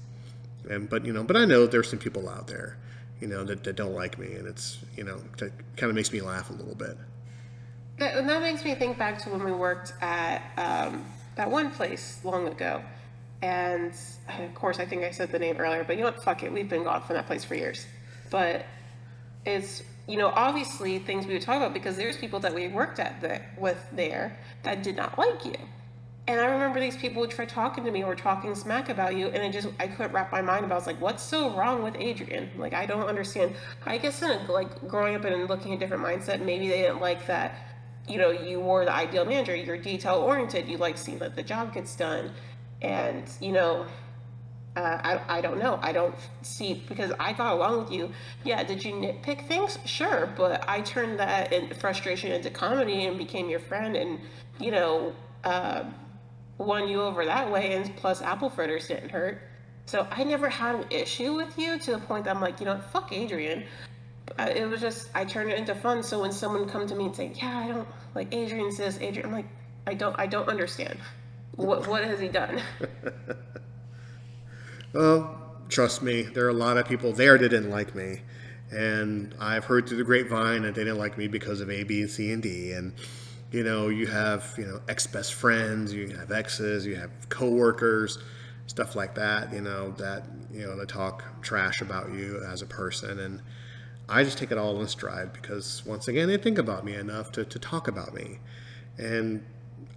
[0.68, 2.76] And but you know, but I know there's some people out there,
[3.20, 6.12] you know, that, that don't like me, and it's you know, that kind of makes
[6.12, 6.96] me laugh a little bit.
[7.98, 11.04] That, and that makes me think back to when we worked at um,
[11.36, 12.82] that one place long ago.
[13.42, 13.92] And
[14.28, 16.22] of course, I think I said the name earlier, but you know what?
[16.22, 16.52] Fuck it.
[16.52, 17.86] We've been gone from that place for years.
[18.30, 18.66] But
[19.44, 22.98] it's you know obviously things we would talk about because there's people that we worked
[22.98, 25.54] at there, with there that did not like you
[26.28, 29.28] and i remember these people would try talking to me or talking smack about you
[29.28, 30.74] and i just i couldn't wrap my mind about it.
[30.74, 33.54] i was like what's so wrong with adrian like i don't understand
[33.84, 37.00] i guess in a, like growing up and looking at different mindset maybe they didn't
[37.00, 37.54] like that
[38.08, 41.42] you know you were the ideal manager you're detail oriented you like seeing that the
[41.42, 42.30] job gets done
[42.82, 43.86] and you know
[44.76, 45.78] uh, I, I don't know.
[45.82, 48.12] I don't see because I got along with you.
[48.44, 49.78] Yeah, did you nitpick things?
[49.86, 54.20] Sure, but I turned that in frustration into comedy and became your friend, and
[54.60, 55.14] you know,
[55.44, 55.84] uh,
[56.58, 57.74] won you over that way.
[57.74, 59.40] And plus, apple fritters didn't hurt.
[59.86, 62.66] So I never had an issue with you to the point that I'm like, you
[62.66, 63.64] know, fuck Adrian.
[64.38, 66.02] It was just I turned it into fun.
[66.02, 69.28] So when someone come to me and say, yeah, I don't like Adrian says Adrian,
[69.28, 69.46] I'm like,
[69.86, 70.98] I don't, I don't understand.
[71.54, 72.60] What what has he done?
[74.96, 75.38] Well,
[75.68, 78.22] trust me, there are a lot of people there that didn't like me.
[78.70, 82.06] And I've heard through the grapevine that they didn't like me because of A, B,
[82.06, 82.72] C, and D.
[82.72, 82.94] And,
[83.52, 88.18] you know, you have, you know, ex best friends, you have exes, you have coworkers,
[88.66, 92.66] stuff like that, you know, that, you know, they talk trash about you as a
[92.66, 93.20] person.
[93.20, 93.42] And
[94.08, 97.32] I just take it all in stride because, once again, they think about me enough
[97.32, 98.38] to, to talk about me.
[98.98, 99.44] And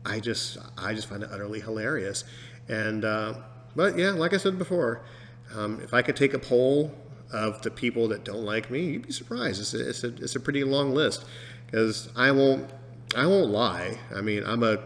[0.05, 2.23] I just, I just find it utterly hilarious.
[2.67, 3.33] And, uh,
[3.75, 5.01] but yeah, like I said before,
[5.55, 6.93] um, if I could take a poll
[7.31, 9.61] of the people that don't like me, you'd be surprised.
[9.61, 11.25] It's a, it's a, it's a pretty long list
[11.65, 12.69] because I won't
[13.15, 13.97] I won't lie.
[14.15, 14.77] I mean, I'm a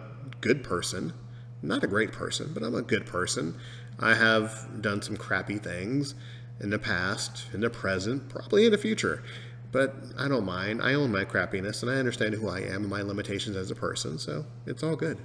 [0.41, 1.13] good person,
[1.61, 3.57] not a great person, but I'm a good person.
[3.99, 6.15] I have done some crappy things
[6.59, 9.23] in the past, in the present, probably in the future.
[9.71, 10.81] But I don't mind.
[10.81, 13.75] I own my crappiness and I understand who I am and my limitations as a
[13.75, 15.17] person, so it's all good.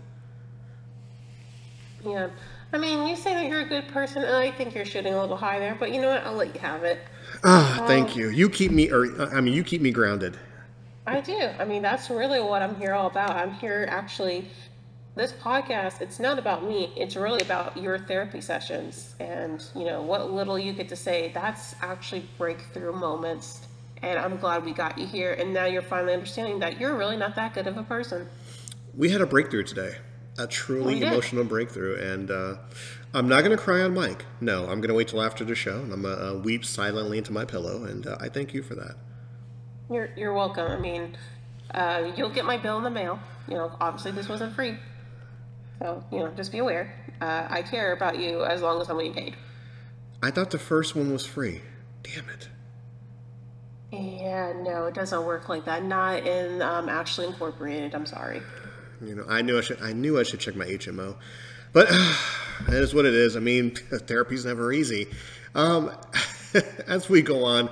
[2.05, 2.31] Yeah.
[2.73, 5.21] I mean, you say that you're a good person, and I think you're shooting a
[5.21, 6.25] little high there, but you know what?
[6.25, 7.01] I'll let you have it.
[7.45, 8.29] Ah, thank you.
[8.29, 10.39] You keep me, or I mean, you keep me grounded.
[11.09, 11.51] I do.
[11.59, 13.31] I mean, that's really what I'm here all about.
[13.31, 14.49] I'm here actually.
[15.15, 16.93] This podcast, it's not about me.
[16.97, 21.33] It's really about your therapy sessions and, you know, what little you get to say.
[21.35, 23.67] That's actually breakthrough moments.
[24.01, 25.33] And I'm glad we got you here.
[25.33, 28.29] And now you're finally understanding that you're really not that good of a person.
[28.97, 29.97] We had a breakthrough today
[30.39, 31.97] a truly emotional breakthrough.
[31.97, 32.57] And uh,
[33.13, 34.25] I'm not going to cry on mic.
[34.41, 36.65] No, I'm going to wait till after the show, and I'm going to uh, weep
[36.65, 37.85] silently into my pillow.
[37.85, 38.97] And uh, I thank you for that.
[39.91, 40.71] You're you're welcome.
[40.71, 41.17] I mean,
[41.73, 43.19] uh, you'll get my bill in the mail.
[43.49, 44.77] You know, obviously this wasn't free,
[45.79, 46.95] so you know, just be aware.
[47.21, 49.37] Uh, I care about you as long as I'm getting paid.
[50.23, 51.63] I thought the first one was free.
[52.03, 52.49] Damn it.
[53.91, 55.83] Yeah, no, it doesn't work like that.
[55.83, 57.95] Not in um, Ashley Incorporated.
[57.95, 58.43] I'm sorry.
[59.01, 59.81] You know, I knew I should.
[59.81, 61.17] I knew I should check my HMO,
[61.73, 62.15] but uh,
[62.69, 63.37] it is what it is.
[63.37, 63.71] I mean,
[64.07, 65.09] therapy's never easy.
[65.55, 65.91] Um,
[66.87, 67.71] as we go on,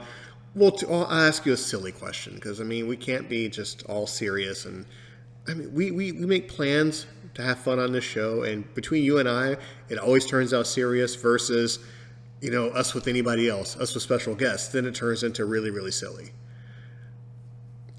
[0.56, 3.84] we'll t- I'll ask you a silly question because I mean, we can't be just
[3.86, 4.64] all serious.
[4.64, 4.84] And
[5.46, 9.04] I mean, we, we we make plans to have fun on this show, and between
[9.04, 9.56] you and I,
[9.88, 11.78] it always turns out serious versus
[12.40, 14.68] you know us with anybody else, us with special guests.
[14.72, 16.32] Then it turns into really really silly.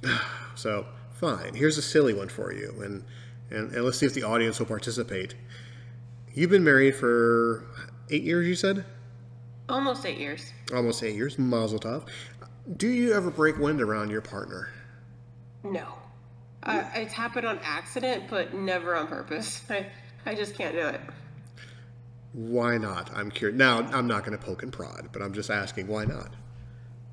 [0.56, 0.86] so
[1.18, 1.56] Fine.
[1.56, 3.04] Here's a silly one for you, and,
[3.50, 5.34] and, and let's see if the audience will participate.
[6.32, 7.66] You've been married for
[8.12, 8.86] eight years, you said?
[9.70, 10.54] Almost eight years.
[10.74, 11.38] Almost eight years.
[11.38, 12.08] Mazel tov.
[12.78, 14.70] Do you ever break wind around your partner?
[15.64, 15.88] No.
[16.64, 19.64] I, it's happened on accident, but never on purpose.
[19.70, 19.88] I,
[20.26, 21.02] I just can't do it.
[22.34, 23.10] Why not?
[23.16, 23.58] I'm curious.
[23.58, 26.30] Now, I'm not going to poke and prod, but I'm just asking why not?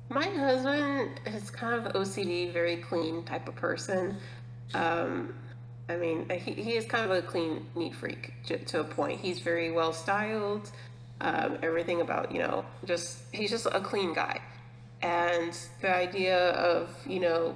[0.09, 4.17] My husband is kind of OCD, very clean type of person.
[4.73, 5.33] Um,
[5.89, 9.19] I mean, he, he is kind of a clean, neat freak to, to a point.
[9.19, 10.71] He's very well styled.
[11.21, 14.41] Um, everything about, you know, just, he's just a clean guy.
[15.01, 17.55] And the idea of, you know,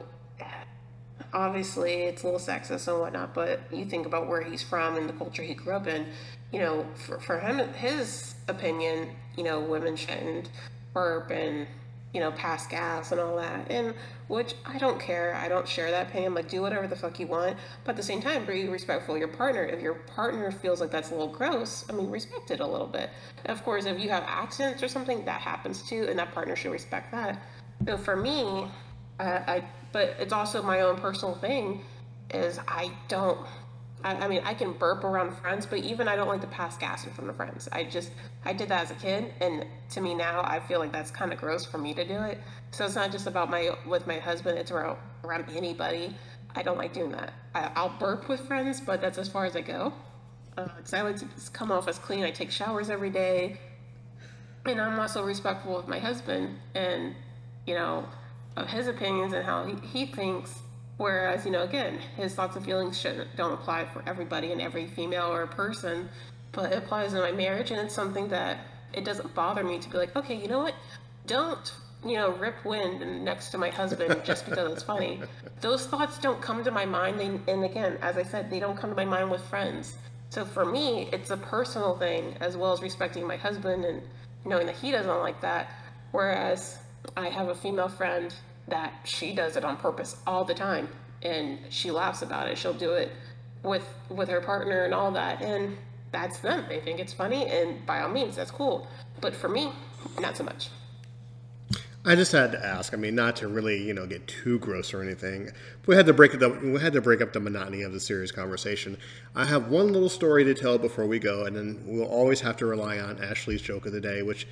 [1.33, 5.07] obviously it's a little sexist and whatnot, but you think about where he's from and
[5.07, 6.07] the culture he grew up in,
[6.51, 10.49] you know, for, for him, his opinion, you know, women shouldn't
[10.93, 11.67] burp and,
[12.13, 13.69] you know, pass gas and all that.
[13.69, 13.93] And
[14.27, 15.35] which I don't care.
[15.35, 16.33] I don't share that opinion.
[16.33, 17.57] Like, do whatever the fuck you want.
[17.83, 19.63] But at the same time, be respectful of your partner.
[19.63, 22.87] If your partner feels like that's a little gross, I mean, respect it a little
[22.87, 23.09] bit.
[23.45, 26.71] Of course, if you have accents or something, that happens too, and that partner should
[26.71, 27.41] respect that.
[27.87, 28.67] So for me,
[29.19, 31.83] I, I but it's also my own personal thing
[32.31, 33.39] is I don't
[34.03, 36.77] I, I, mean I can burp around friends, but even I don't like to pass
[36.77, 37.67] gas in front of friends.
[37.71, 38.11] I just
[38.45, 41.33] I did that as a kid and to me now I feel like that's kind
[41.33, 42.39] of gross for me to do it.
[42.71, 46.15] So it's not just about my with my husband, it's around around anybody.
[46.55, 47.33] I don't like doing that.
[47.53, 49.93] I, I'll burp with friends, but that's as far as I go.
[50.55, 52.23] Because uh, I like to come off as clean.
[52.23, 53.59] I take showers every day.
[54.65, 56.57] And I'm also respectful of my husband.
[56.75, 57.15] And,
[57.65, 58.05] you know,
[58.57, 60.59] of his opinions and how he, he thinks.
[60.99, 64.85] Whereas, you know, again, his thoughts and feelings shouldn't don't apply for everybody and every
[64.85, 66.09] female or person,
[66.51, 68.57] but it applies in my marriage, and it's something that
[68.91, 70.75] it doesn't bother me to be like, okay, you know what?
[71.25, 71.73] Don't
[72.03, 75.21] you know rip wind next to my husband just because it's funny.
[75.61, 77.17] Those thoughts don't come to my mind.
[77.17, 79.95] They, and again, as I said, they don't come to my mind with friends.
[80.31, 84.01] So for me, it's a personal thing as well as respecting my husband and
[84.43, 85.71] knowing that he doesn't like that.
[86.11, 86.77] Whereas
[87.15, 88.33] I have a female friend
[88.69, 90.87] that she does it on purpose all the time
[91.21, 92.57] and she laughs about it.
[92.57, 93.11] She'll do it
[93.63, 95.77] with with her partner and all that and
[96.11, 96.65] that's them.
[96.69, 98.87] They think it's funny and by all means that's cool.
[99.21, 99.71] But for me,
[100.19, 100.69] not so much.
[102.05, 102.93] I just had to ask.
[102.93, 105.51] I mean, not to really, you know, get too gross or anything.
[105.85, 108.31] We had to break the we had to break up the monotony of the serious
[108.31, 108.97] conversation.
[109.35, 112.55] I have one little story to tell before we go, and then we'll always have
[112.57, 114.47] to rely on Ashley's joke of the day, which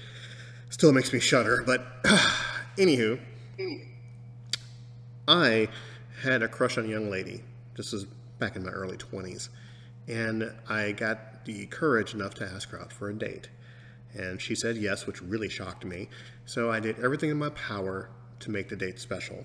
[0.70, 1.64] still makes me shudder.
[1.66, 2.04] But
[2.78, 3.18] anywho,
[5.28, 5.68] I
[6.22, 7.44] had a crush on a young lady.
[7.76, 8.06] This was
[8.40, 9.50] back in my early 20s.
[10.08, 13.50] And I got the courage enough to ask her out for a date.
[14.14, 16.08] And she said yes, which really shocked me.
[16.46, 18.10] So I did everything in my power
[18.40, 19.44] to make the date special.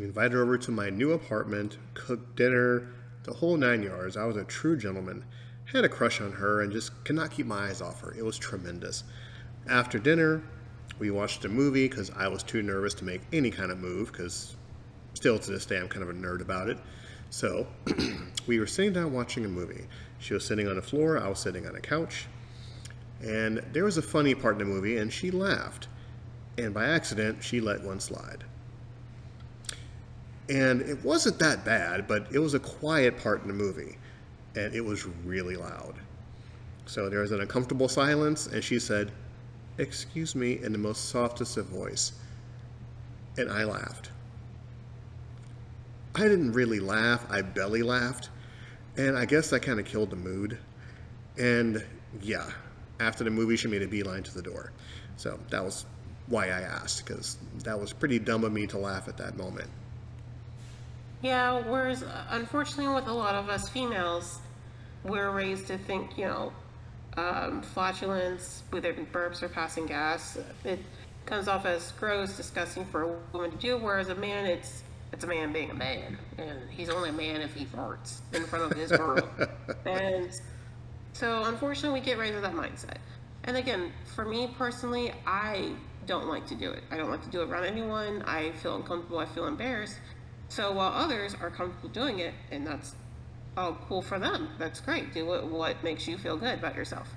[0.00, 2.88] I invited her over to my new apartment, cooked dinner,
[3.24, 4.16] the whole nine yards.
[4.16, 5.24] I was a true gentleman.
[5.66, 8.14] Had a crush on her and just could not keep my eyes off her.
[8.16, 9.04] It was tremendous.
[9.68, 10.42] After dinner,
[10.98, 14.10] we watched a movie because I was too nervous to make any kind of move
[14.10, 14.56] because
[15.18, 16.78] still to this day, I'm kind of a nerd about it.
[17.30, 17.66] So
[18.46, 19.84] we were sitting down watching a movie.
[20.20, 22.26] She was sitting on the floor, I was sitting on a couch.
[23.20, 25.88] And there was a funny part in the movie, and she laughed.
[26.56, 28.44] And by accident, she let one slide.
[30.48, 33.98] And it wasn't that bad, but it was a quiet part in the movie.
[34.54, 35.96] And it was really loud.
[36.86, 39.10] So there was an uncomfortable silence, and she said,
[39.78, 42.12] Excuse me, in the most softest of voice.
[43.36, 44.10] And I laughed.
[46.18, 47.24] I didn't really laugh.
[47.30, 48.30] I belly laughed.
[48.96, 50.58] And I guess that kind of killed the mood.
[51.38, 51.84] And
[52.20, 52.50] yeah,
[52.98, 54.72] after the movie, she made a beeline to the door.
[55.16, 55.86] So that was
[56.26, 59.70] why I asked, because that was pretty dumb of me to laugh at that moment.
[61.22, 64.38] Yeah, whereas unfortunately, with a lot of us females,
[65.04, 66.52] we're raised to think, you know,
[67.16, 70.80] um, flatulence, whether it be burps or passing gas, it
[71.26, 74.82] comes off as gross, disgusting for a woman to do, whereas a man, it's
[75.12, 78.44] it's a man being a man, and he's only a man if he farts in
[78.44, 79.28] front of his girl.
[79.86, 80.30] and
[81.12, 82.98] so, unfortunately, we get raised with that mindset.
[83.44, 85.72] And again, for me personally, I
[86.06, 86.82] don't like to do it.
[86.90, 88.22] I don't like to do it around anyone.
[88.22, 89.18] I feel uncomfortable.
[89.18, 89.96] I feel embarrassed.
[90.48, 92.94] So while others are comfortable doing it, and that's
[93.56, 95.12] all cool for them, that's great.
[95.12, 97.08] Do what, what makes you feel good about yourself.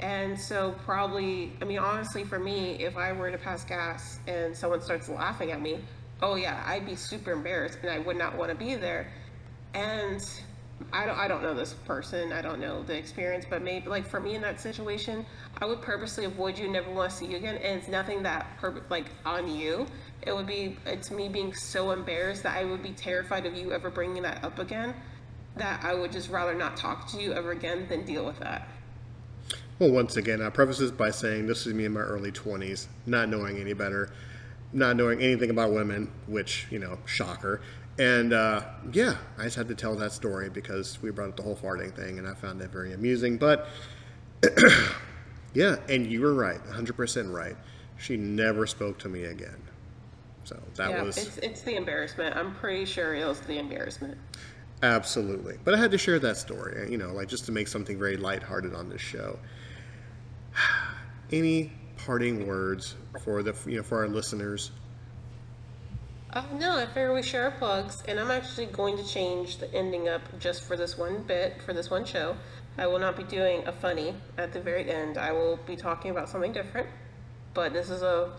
[0.00, 4.56] And so, probably, I mean, honestly, for me, if I were to pass gas and
[4.56, 5.80] someone starts laughing at me,
[6.22, 9.10] oh yeah, I'd be super embarrassed and I would not want to be there.
[9.74, 10.22] And
[10.92, 14.06] I don't, I don't know this person, I don't know the experience, but maybe like
[14.06, 15.26] for me in that situation,
[15.60, 17.56] I would purposely avoid you, and never want to see you again.
[17.56, 18.46] And it's nothing that
[18.88, 19.86] like on you.
[20.22, 23.72] It would be, it's me being so embarrassed that I would be terrified of you
[23.72, 24.94] ever bringing that up again.
[25.56, 28.68] That I would just rather not talk to you ever again than deal with that.
[29.78, 32.86] Well, once again, I preface this by saying this is me in my early 20s,
[33.06, 34.10] not knowing any better
[34.72, 37.60] not knowing anything about women, which, you know, shocker.
[37.98, 38.62] And uh,
[38.92, 41.94] yeah, I just had to tell that story because we brought up the whole farting
[41.94, 43.38] thing, and I found it very amusing.
[43.38, 43.68] But
[45.54, 47.56] yeah, and you were right, 100% right.
[47.96, 49.60] She never spoke to me again.
[50.44, 52.36] So that yeah, was it's it's the embarrassment.
[52.36, 54.16] I'm pretty sure it was the embarrassment.
[54.82, 55.58] absolutely.
[55.64, 58.16] But I had to share that story, you know, like just to make something very
[58.16, 59.38] lighthearted on this show.
[61.32, 61.72] Any
[62.08, 64.70] parting words for the you know for our listeners?
[66.32, 69.70] Uh, no, I figure we share our plugs, and I'm actually going to change the
[69.74, 72.34] ending up just for this one bit, for this one show.
[72.78, 75.18] I will not be doing a funny at the very end.
[75.18, 76.88] I will be talking about something different,
[77.52, 78.32] but this is a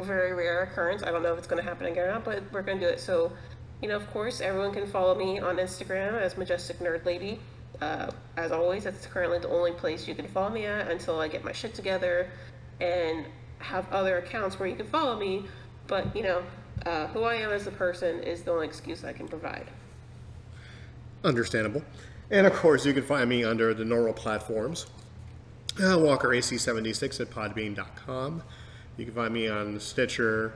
[0.00, 1.02] very rare occurrence.
[1.02, 2.86] I don't know if it's going to happen again or not, but we're going to
[2.86, 3.00] do it.
[3.00, 3.32] So,
[3.82, 7.40] you know, of course, everyone can follow me on Instagram as Majestic Nerd Lady.
[7.80, 11.28] Uh, as always, that's currently the only place you can follow me at until I
[11.28, 12.30] get my shit together
[12.80, 13.26] and
[13.58, 15.44] have other accounts where you can follow me.
[15.86, 16.42] But, you know,
[16.86, 19.66] uh, who I am as a person is the only excuse I can provide.
[21.22, 21.82] Understandable.
[22.30, 24.86] And of course, you can find me under the normal platforms.
[25.82, 28.42] Uh, Walker AC76 at podbean.com.
[28.96, 30.54] You can find me on Stitcher.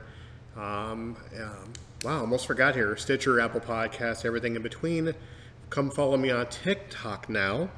[0.55, 2.95] Um, um, wow, almost forgot here.
[2.95, 5.13] Stitcher, Apple Podcasts, everything in between.
[5.69, 7.69] Come follow me on TikTok now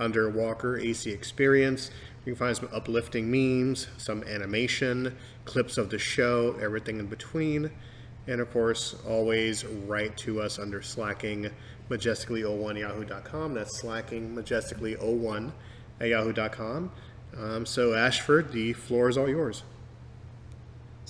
[0.00, 1.92] under Walker AC Experience.
[2.24, 7.70] You can find some uplifting memes, some animation, clips of the show, everything in between.
[8.26, 11.50] And of course, always write to us under slacking
[11.88, 13.54] majestically01 yahoo.com.
[13.54, 15.52] That's slacking majestically01
[16.00, 16.90] at yahoo.com.
[17.38, 19.62] Um, so, Ashford, the floor is all yours.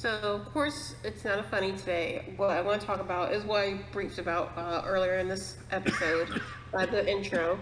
[0.01, 2.32] So, of course, it's not a funny today.
[2.36, 5.57] What I want to talk about is what I briefed about uh, earlier in this
[5.72, 6.40] episode,
[6.72, 7.59] uh, the intro.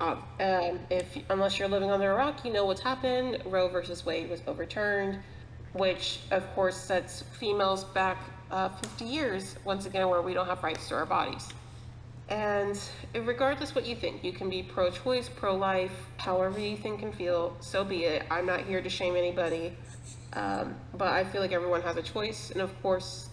[0.00, 3.42] Uh, um, if unless you're living under a rock, you know what's happened.
[3.44, 5.18] Roe versus Wade was overturned,
[5.74, 8.16] which of course sets females back
[8.50, 11.46] uh, 50 years once again, where we don't have rights to our bodies.
[12.30, 12.80] And
[13.14, 17.54] regardless what you think, you can be pro-choice, pro-life, however you think and feel.
[17.60, 18.24] So be it.
[18.30, 19.76] I'm not here to shame anybody.
[20.32, 23.28] Um, but I feel like everyone has a choice, and of course,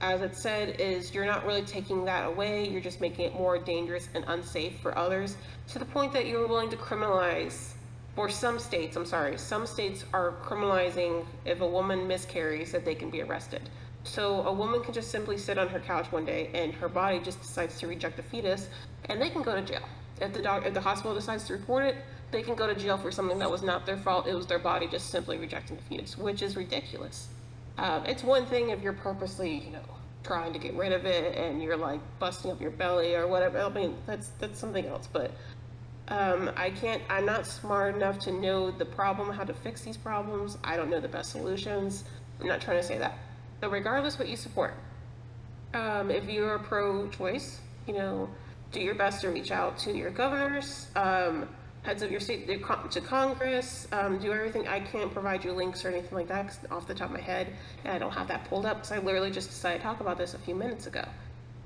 [0.00, 2.68] as it said, is you're not really taking that away.
[2.68, 5.36] You're just making it more dangerous and unsafe for others
[5.68, 7.72] to the point that you're willing to criminalize.
[8.14, 12.94] For some states, I'm sorry, some states are criminalizing if a woman miscarries that they
[12.94, 13.62] can be arrested.
[14.02, 17.20] So a woman can just simply sit on her couch one day and her body
[17.20, 18.68] just decides to reject the fetus,
[19.04, 19.82] and they can go to jail.
[20.20, 21.96] If the doc- if the hospital decides to report it,
[22.30, 24.26] they can go to jail for something that was not their fault.
[24.26, 27.28] It was their body just simply rejecting the fetus, which is ridiculous.
[27.78, 29.80] Um, it's one thing if you're purposely, you know,
[30.24, 33.60] trying to get rid of it and you're like busting up your belly or whatever.
[33.60, 35.08] I mean, that's that's something else.
[35.10, 35.30] But
[36.08, 37.02] um, I can't.
[37.08, 40.58] I'm not smart enough to know the problem, how to fix these problems.
[40.64, 42.04] I don't know the best solutions.
[42.40, 43.16] I'm not trying to say that.
[43.60, 44.74] But regardless, what you support,
[45.74, 48.28] um, if you're pro-choice, you know,
[48.70, 50.86] do your best to reach out to your governors.
[50.94, 51.48] Um,
[51.88, 54.68] heads of your state to Congress, um, do everything.
[54.68, 57.54] I can't provide you links or anything like that off the top of my head,
[57.82, 60.18] and I don't have that pulled up because I literally just decided to talk about
[60.18, 61.02] this a few minutes ago.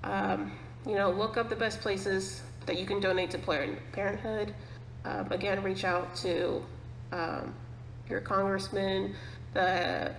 [0.05, 0.53] Um,
[0.87, 4.55] you know, look up the best places that you can donate to Planned Parenthood.
[5.05, 6.65] Um, again, reach out to
[7.11, 7.53] um,
[8.09, 9.17] your congressman,
[9.55, 10.15] the,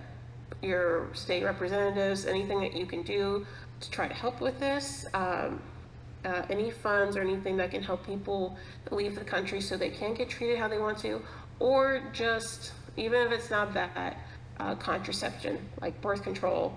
[0.60, 3.46] your state representatives, anything that you can do
[3.80, 5.06] to try to help with this.
[5.14, 5.62] Um,
[6.24, 8.56] uh, any funds or anything that can help people
[8.90, 11.20] leave the country so they can get treated how they want to,
[11.58, 14.16] or just, even if it's not that,
[14.60, 16.76] uh, contraception, like birth control,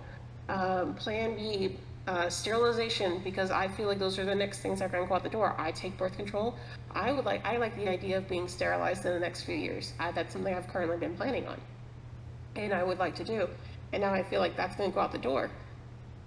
[0.50, 1.78] um, Plan B,
[2.08, 5.10] uh, sterilization, because I feel like those are the next things that are going to
[5.10, 5.54] go out the door.
[5.58, 6.56] I take birth control.
[6.92, 9.94] I would like, I like the idea of being sterilized in the next few years.
[10.00, 11.60] I, that's something I've currently been planning on,
[12.56, 13.50] and I would like to do.
[13.94, 15.50] And now I feel like that's going to go out the door.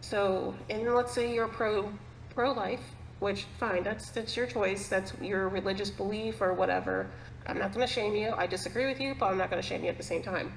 [0.02, 1.90] So, and let's say you're pro
[2.34, 2.80] pro life,
[3.20, 4.88] which fine, that's that's your choice.
[4.88, 7.06] That's your religious belief or whatever.
[7.46, 8.32] I'm not going to shame you.
[8.36, 10.52] I disagree with you, but I'm not going to shame you at the same time.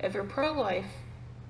[0.00, 0.86] If you're pro-life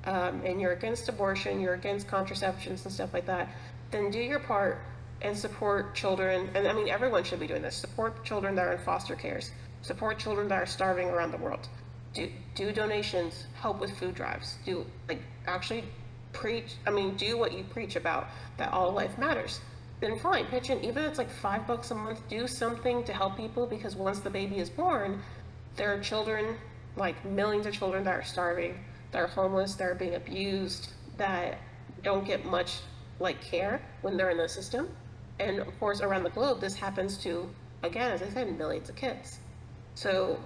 [0.04, 3.48] um, and you're against abortion, you're against contraceptions and stuff like that,
[3.90, 4.80] then do your part
[5.22, 6.50] and support children.
[6.54, 7.76] And I mean, everyone should be doing this.
[7.76, 9.52] Support children that are in foster cares.
[9.82, 11.68] Support children that are starving around the world.
[12.12, 13.46] Do do donations.
[13.54, 14.56] Help with food drives.
[14.64, 15.84] Do like actually
[16.32, 16.74] preach.
[16.86, 19.60] I mean, do what you preach about that all life matters
[20.00, 20.84] then fine, pitch in.
[20.84, 24.20] Even if it's like five bucks a month, do something to help people because once
[24.20, 25.22] the baby is born,
[25.76, 26.56] there are children,
[26.96, 28.78] like millions of children that are starving,
[29.12, 31.58] that are homeless, that are being abused, that
[32.02, 32.78] don't get much
[33.20, 34.88] like care when they're in the system.
[35.38, 37.48] And of course, around the globe, this happens to,
[37.82, 39.38] again, as I said, millions of kids.
[39.94, 40.38] So,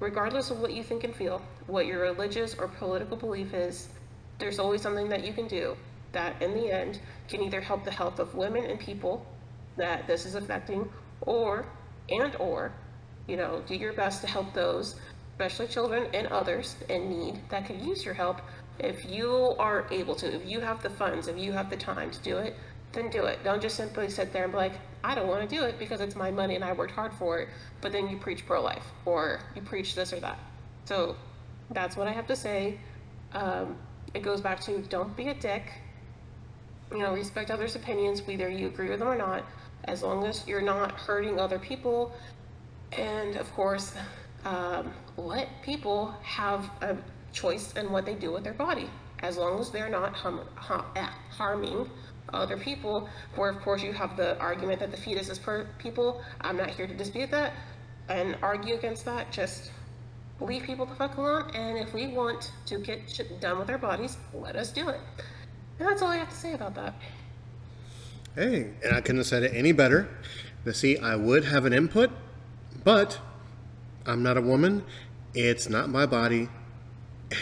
[0.00, 3.88] regardless of what you think and feel, what your religious or political belief is,
[4.38, 5.76] there's always something that you can do
[6.12, 9.26] that in the end can either help the health of women and people
[9.76, 10.88] that this is affecting,
[11.22, 11.66] or,
[12.10, 12.72] and or,
[13.26, 14.96] you know, do your best to help those,
[15.32, 18.40] especially children and others in need that could use your help.
[18.78, 22.10] If you are able to, if you have the funds, if you have the time
[22.10, 22.56] to do it,
[22.92, 23.42] then do it.
[23.42, 24.72] Don't just simply sit there and be like,
[25.04, 27.40] I don't want to do it because it's my money and I worked hard for
[27.40, 27.48] it.
[27.80, 30.38] But then you preach pro life or you preach this or that.
[30.84, 31.16] So
[31.70, 32.78] that's what I have to say.
[33.32, 33.76] Um,
[34.14, 35.72] it goes back to don't be a dick.
[36.92, 39.44] You know, respect others' opinions, whether you agree with them or not,
[39.84, 42.12] as long as you're not hurting other people.
[42.92, 43.94] And of course,
[44.44, 46.96] um, let people have a
[47.32, 48.90] choice in what they do with their body,
[49.20, 51.88] as long as they're not hum, harming
[52.32, 53.08] other people.
[53.36, 56.22] Where, of course, you have the argument that the fetus is per people.
[56.40, 57.52] I'm not here to dispute that
[58.08, 59.32] and argue against that.
[59.32, 59.70] Just
[60.40, 61.50] leave people the fuck alone.
[61.54, 65.00] And if we want to get shit done with our bodies, let us do it.
[65.82, 66.94] And that's all I have to say about that.
[68.36, 70.08] Hey, and I couldn't have said it any better.
[70.64, 72.12] Now, see, I would have an input,
[72.84, 73.18] but
[74.06, 74.84] I'm not a woman.
[75.34, 76.48] It's not my body,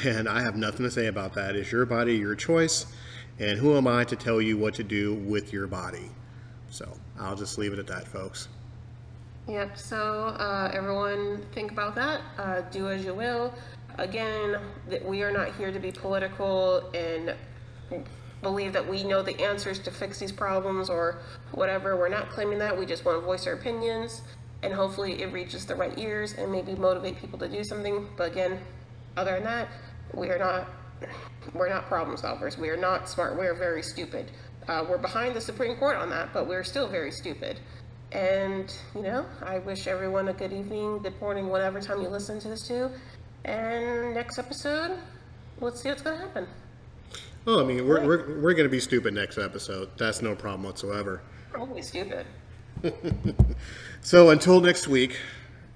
[0.06, 1.54] and I have nothing to say about that.
[1.54, 2.86] It's your body, your choice,
[3.38, 6.10] and who am I to tell you what to do with your body?
[6.70, 8.48] So I'll just leave it at that, folks.
[9.48, 12.22] Yep, so uh, everyone think about that.
[12.38, 13.52] Uh, do as you will.
[13.98, 14.56] Again,
[14.88, 17.34] that we are not here to be political and
[18.42, 21.18] believe that we know the answers to fix these problems or
[21.52, 21.96] whatever.
[21.96, 22.76] We're not claiming that.
[22.76, 24.22] We just want to voice our opinions
[24.62, 28.08] and hopefully it reaches the right ears and maybe motivate people to do something.
[28.16, 28.60] But again,
[29.16, 29.68] other than that,
[30.14, 30.68] we are not
[31.54, 32.58] we're not problem solvers.
[32.58, 33.38] We are not smart.
[33.38, 34.30] We are very stupid.
[34.68, 37.58] Uh, we're behind the Supreme Court on that, but we're still very stupid.
[38.12, 42.38] And, you know, I wish everyone a good evening, good morning, whatever time you listen
[42.40, 42.90] to this too.
[43.44, 44.98] And next episode,
[45.60, 46.46] let's see what's going to happen.
[47.46, 49.90] Oh, I mean, we're, we're, we're going to be stupid next episode.
[49.96, 51.22] That's no problem whatsoever.
[51.56, 52.26] We're stupid.
[54.02, 55.18] So until next week,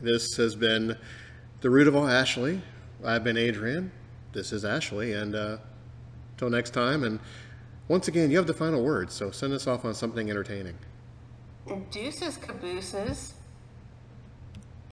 [0.01, 0.97] this has been
[1.61, 2.63] The Root of All Ashley.
[3.05, 3.93] I've been Adrian.
[4.33, 5.13] This is Ashley.
[5.13, 5.59] And uh,
[6.33, 7.21] until next time, and
[7.89, 10.79] once again, you have the final word, so send us off on something entertaining.
[11.91, 13.35] Deuces cabooses.